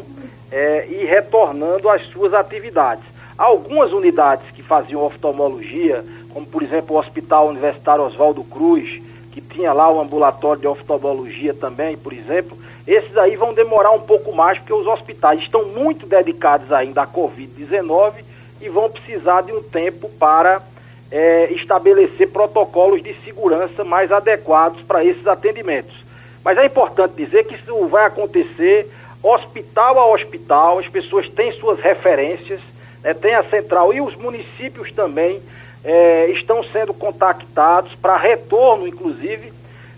[0.52, 3.04] é, ir retornando às suas atividades.
[3.38, 6.04] Algumas unidades que faziam oftalmologia,
[6.38, 11.52] como por exemplo o Hospital Universitário Oswaldo Cruz, que tinha lá o ambulatório de oftalmologia
[11.52, 16.06] também, por exemplo, esses aí vão demorar um pouco mais, porque os hospitais estão muito
[16.06, 18.24] dedicados ainda à Covid-19
[18.62, 20.62] e vão precisar de um tempo para
[21.10, 26.06] é, estabelecer protocolos de segurança mais adequados para esses atendimentos.
[26.44, 28.88] Mas é importante dizer que isso vai acontecer
[29.24, 32.62] hospital a hospital, as pessoas têm suas referências,
[33.02, 35.42] né, tem a central e os municípios também
[35.88, 39.54] é, estão sendo contactados para retorno, inclusive,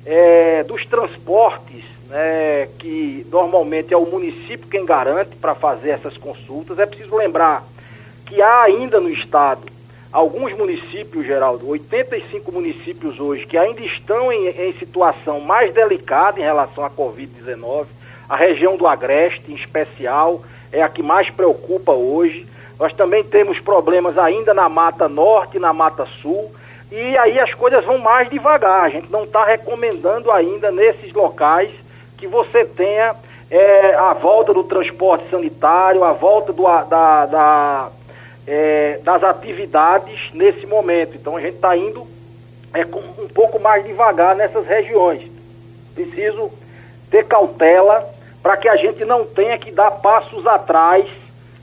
[0.05, 6.77] é, dos transportes é, que normalmente é o município quem garante para fazer essas consultas.
[6.77, 7.63] É preciso lembrar
[8.27, 9.63] que há ainda no estado
[10.11, 16.43] alguns municípios, Geraldo, 85 municípios hoje, que ainda estão em, em situação mais delicada em
[16.43, 17.87] relação à Covid-19.
[18.29, 22.45] A região do Agreste, em especial, é a que mais preocupa hoje.
[22.79, 26.49] Nós também temos problemas ainda na Mata Norte na Mata Sul.
[26.91, 28.85] E aí as coisas vão mais devagar.
[28.85, 31.69] A gente não está recomendando ainda nesses locais
[32.17, 33.15] que você tenha
[33.51, 37.89] é, a volta do transporte sanitário, a volta do, da, da,
[38.47, 41.15] é, das atividades nesse momento.
[41.15, 42.07] Então a gente está indo
[42.73, 45.29] é, um pouco mais devagar nessas regiões.
[45.93, 46.51] Preciso
[47.09, 48.07] ter cautela
[48.41, 51.05] para que a gente não tenha que dar passos atrás.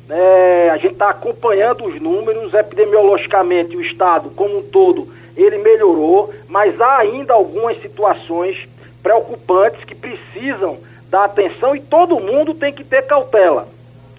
[0.07, 0.71] Né?
[0.71, 6.81] A gente está acompanhando os números, epidemiologicamente o Estado como um todo ele melhorou, mas
[6.81, 8.67] há ainda algumas situações
[9.03, 10.79] preocupantes que precisam
[11.11, 13.69] da atenção e todo mundo tem que ter cautela.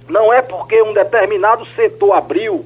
[0.07, 2.65] Não é porque um determinado setor abriu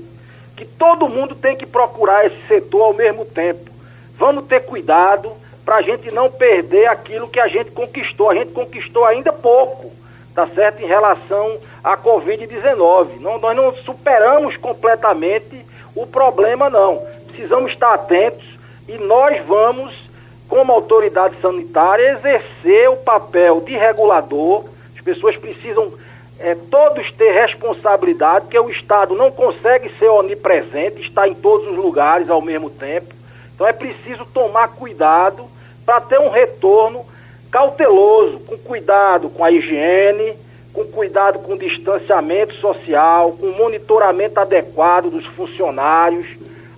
[0.55, 3.71] que todo mundo tem que procurar esse setor ao mesmo tempo.
[4.17, 5.31] Vamos ter cuidado
[5.65, 8.29] para a gente não perder aquilo que a gente conquistou.
[8.29, 9.91] A gente conquistou ainda pouco,
[10.35, 10.83] tá certo?
[10.83, 13.19] Em relação à Covid-19.
[13.19, 15.65] Não, nós não superamos completamente
[15.95, 17.03] o problema, não.
[17.27, 18.45] Precisamos estar atentos
[18.87, 20.09] e nós vamos
[20.47, 24.65] como autoridade sanitária, exercer o papel de regulador.
[24.93, 25.93] As pessoas precisam
[26.37, 31.77] é, todos ter responsabilidade, porque o Estado não consegue ser onipresente, está em todos os
[31.77, 33.13] lugares ao mesmo tempo.
[33.55, 35.45] Então é preciso tomar cuidado
[35.85, 37.05] para ter um retorno
[37.49, 40.35] cauteloso, com cuidado com a higiene,
[40.73, 46.27] com cuidado com distanciamento social, com monitoramento adequado dos funcionários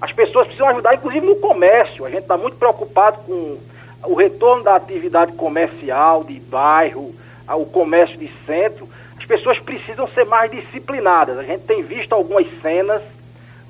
[0.04, 2.04] as pessoas precisam ajudar, inclusive no comércio.
[2.04, 3.58] A gente está muito preocupado com
[4.04, 7.16] o retorno da atividade comercial, de bairro,
[7.48, 8.86] o comércio de centro.
[9.18, 11.40] As pessoas precisam ser mais disciplinadas.
[11.40, 13.02] A gente tem visto algumas cenas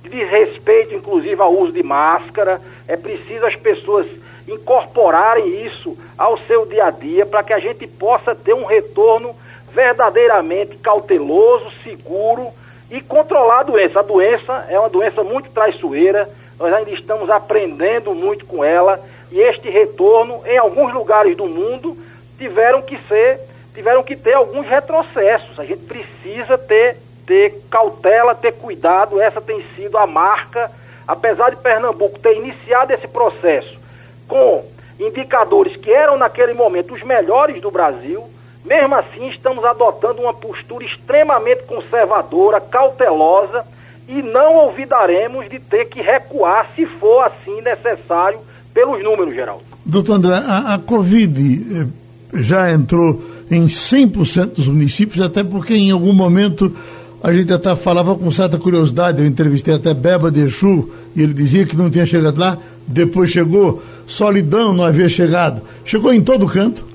[0.01, 2.59] de desrespeito, inclusive, ao uso de máscara.
[2.87, 4.07] É preciso as pessoas
[4.47, 9.35] incorporarem isso ao seu dia a dia para que a gente possa ter um retorno
[9.73, 12.51] verdadeiramente cauteloso, seguro
[12.89, 13.99] e controlar a doença.
[13.99, 18.99] A doença é uma doença muito traiçoeira, nós ainda estamos aprendendo muito com ela
[19.31, 21.97] e este retorno, em alguns lugares do mundo,
[22.37, 23.39] tiveram que ser,
[23.73, 25.59] tiveram que ter alguns retrocessos.
[25.59, 30.69] A gente precisa ter, ter cautela, ter cuidado, essa tem sido a marca,
[31.07, 33.79] apesar de Pernambuco ter iniciado esse processo
[34.27, 34.65] com
[34.99, 38.29] indicadores que eram naquele momento os melhores do Brasil,
[38.65, 43.65] mesmo assim estamos adotando uma postura extremamente conservadora, cautelosa
[44.07, 48.39] e não olvidaremos de ter que recuar se for assim necessário
[48.73, 49.63] pelos números, Geraldo.
[49.85, 51.91] Doutor André, a, a Covid
[52.33, 56.73] eh, já entrou em 100% dos municípios, até porque em algum momento
[57.21, 61.33] a gente até falava com certa curiosidade, eu entrevistei até Beba de Exu, e ele
[61.33, 65.61] dizia que não tinha chegado lá, depois chegou, Solidão não havia chegado.
[65.85, 66.92] Chegou em todo canto?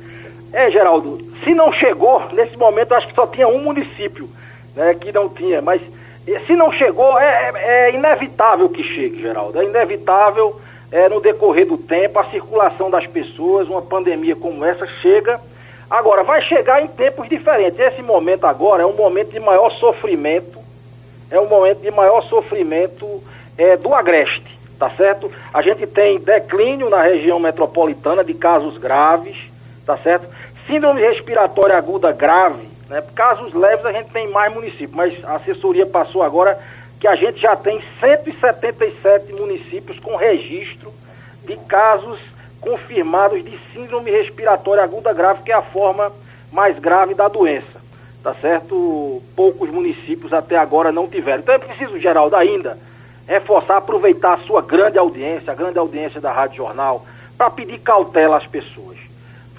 [0.52, 4.28] É, Geraldo, se não chegou, nesse momento acho que só tinha um município
[4.74, 5.82] né, que não tinha, mas
[6.46, 9.60] se não chegou, é, é, é inevitável que chegue, Geraldo.
[9.60, 14.86] É inevitável é, no decorrer do tempo, a circulação das pessoas, uma pandemia como essa
[14.86, 15.40] chega.
[15.88, 17.78] Agora, vai chegar em tempos diferentes.
[17.78, 20.58] Esse momento agora é um momento de maior sofrimento,
[21.30, 23.22] é um momento de maior sofrimento
[23.56, 25.30] é, do agreste, tá certo?
[25.52, 29.36] A gente tem declínio na região metropolitana de casos graves,
[29.88, 30.28] tá certo?
[30.66, 33.02] Síndrome respiratória aguda grave, né?
[33.14, 36.60] Casos leves a gente tem mais municípios, mas a assessoria passou agora
[37.00, 40.92] que a gente já tem 177 municípios com registro
[41.42, 42.20] de casos
[42.60, 46.12] confirmados de síndrome respiratória aguda grave, que é a forma
[46.52, 47.78] mais grave da doença.
[48.22, 49.22] Tá certo?
[49.34, 51.40] Poucos municípios até agora não tiveram.
[51.40, 52.76] Então é preciso, Geraldo, ainda
[53.26, 57.06] reforçar, aproveitar a sua grande audiência, a grande audiência da Rádio Jornal,
[57.38, 59.07] para pedir cautela às pessoas.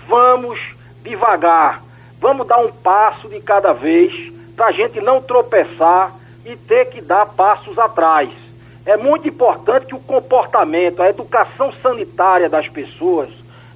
[0.10, 0.60] Vamos
[1.04, 1.84] devagar,
[2.20, 4.12] vamos dar um passo de cada vez,
[4.56, 8.32] para a gente não tropeçar e ter que dar passos atrás.
[8.88, 13.30] É muito importante que o comportamento, a educação sanitária das pessoas,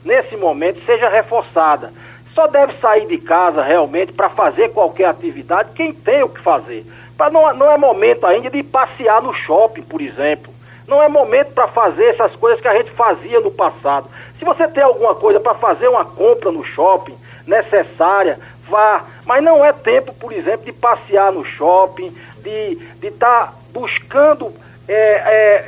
[0.03, 1.93] nesse momento, seja reforçada.
[2.33, 6.83] Só deve sair de casa realmente para fazer qualquer atividade quem tem o que fazer.
[7.15, 10.51] Pra não, não é momento ainda de passear no shopping, por exemplo.
[10.87, 14.09] Não é momento para fazer essas coisas que a gente fazia no passado.
[14.37, 17.15] Se você tem alguma coisa para fazer uma compra no shopping
[17.45, 19.05] necessária, vá.
[19.25, 24.51] Mas não é tempo, por exemplo, de passear no shopping, de estar tá buscando
[24.87, 25.63] é, é,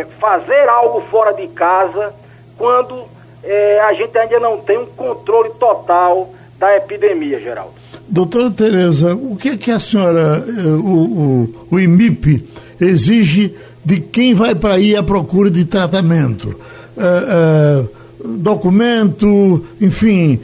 [0.00, 2.14] é, fazer algo fora de casa
[2.56, 3.04] quando
[3.42, 7.74] é, a gente ainda não tem um controle total da epidemia, Geraldo.
[8.08, 12.48] Doutora Tereza, o que é que a senhora, é, o, o, o IMIP,
[12.80, 13.54] exige
[13.84, 16.58] de quem vai para aí à procura de tratamento?
[16.96, 17.95] É,
[18.26, 20.40] documento, enfim,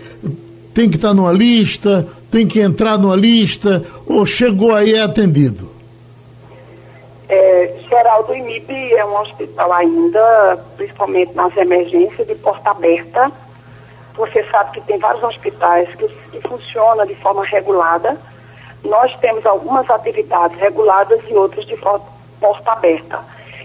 [0.75, 5.71] tem que estar numa lista, tem que entrar numa lista ou chegou aí é atendido?
[7.29, 13.31] É, Geraldo IMIB é um hospital ainda, principalmente nas emergências, de porta aberta.
[14.17, 18.19] Você sabe que tem vários hospitais que, que funcionam de forma regulada.
[18.85, 23.21] Nós temos algumas atividades reguladas e outras de porta aberta.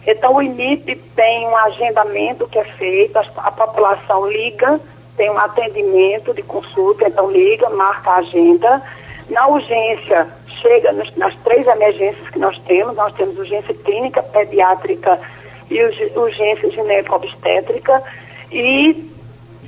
[0.07, 4.79] Então, o IMIP tem um agendamento que é feito, a, a população liga
[5.17, 8.81] tem um atendimento de consulta, então liga, marca a agenda.
[9.29, 10.27] Na urgência,
[10.61, 15.19] chega nas, nas três emergências que nós temos, nós temos urgência clínica, pediátrica
[15.69, 15.83] e
[16.15, 18.01] urgência gineco-obstétrica.
[18.51, 19.11] E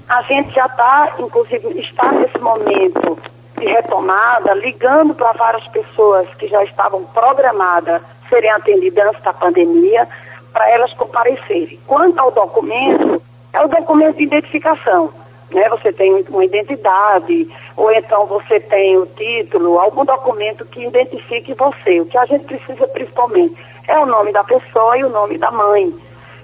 [0.08, 3.18] a gente já está, inclusive, está nesse momento
[3.58, 10.08] de retomada, ligando para várias pessoas que já estavam programadas serem atendidas antes da pandemia,
[10.52, 11.80] para elas comparecerem.
[11.86, 13.22] Quanto ao documento,
[13.54, 15.12] é o documento de identificação
[15.54, 15.68] né?
[15.70, 22.00] Você tem uma identidade, ou então você tem o título, algum documento que identifique você.
[22.02, 23.56] O que a gente precisa principalmente
[23.88, 25.94] é o nome da pessoa e o nome da mãe,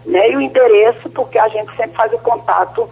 [0.05, 0.31] né?
[0.31, 2.89] E o endereço, porque a gente sempre faz o contato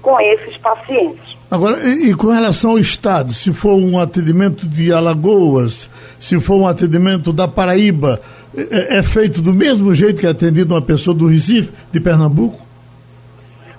[0.00, 1.36] com esses pacientes.
[1.50, 5.88] Agora, e, e, com relação ao Estado, se for um atendimento de Alagoas,
[6.18, 8.20] se for um atendimento da Paraíba,
[8.56, 12.58] é, é feito do mesmo jeito que é atendido uma pessoa do Recife, de Pernambuco?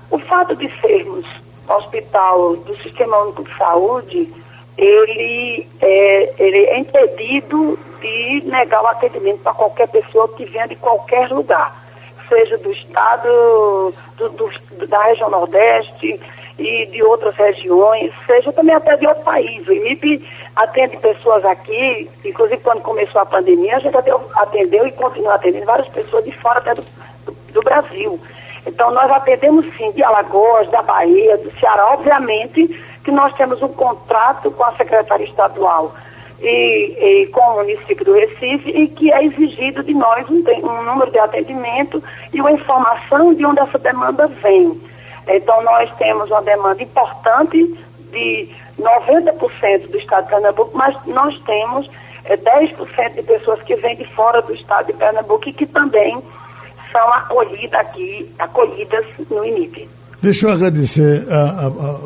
[0.10, 1.26] O fato de sermos
[1.68, 4.34] hospital do Sistema Único de Saúde,
[4.78, 10.76] ele é, ele é impedido de negar o atendimento para qualquer pessoa que venha de
[10.76, 11.76] qualquer lugar,
[12.30, 16.20] seja do estado, do, do, da região Nordeste
[16.58, 19.68] e de outras regiões, seja também até de outro país.
[19.68, 20.24] O IMIP
[20.56, 23.96] atende pessoas aqui, inclusive quando começou a pandemia, a gente
[24.36, 26.84] atendeu e continua atendendo várias pessoas de fora até do,
[27.26, 28.20] do, do Brasil.
[28.66, 31.94] Então, nós atendemos sim de Alagoas, da Bahia, do Ceará.
[31.94, 32.68] Obviamente
[33.04, 35.96] que nós temos um contrato com a Secretaria Estadual
[36.42, 40.84] e, e, com o município do Recife e que é exigido de nós um, um
[40.84, 42.04] número de atendimento
[42.34, 44.80] e uma informação de onde essa demanda vem.
[45.28, 47.76] Então, nós temos uma demanda importante
[48.12, 48.50] de
[48.80, 51.90] 90% do estado de Pernambuco, mas nós temos
[52.26, 56.22] é, 10% de pessoas que vêm de fora do estado de Pernambuco e que também
[56.92, 59.90] são acolhidas aqui, acolhidas no INIP.
[60.22, 62.00] Deixa eu agradecer a, a, a,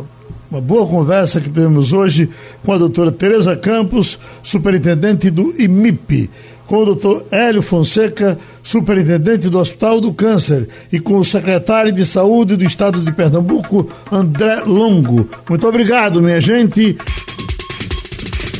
[0.49, 2.29] uma boa conversa que temos hoje
[2.65, 6.29] com a doutora Tereza Campos, superintendente do IMIP
[6.71, 12.05] com o doutor Hélio Fonseca, superintendente do Hospital do Câncer, e com o secretário de
[12.05, 15.27] Saúde do Estado de Pernambuco, André Longo.
[15.49, 16.95] Muito obrigado, minha gente.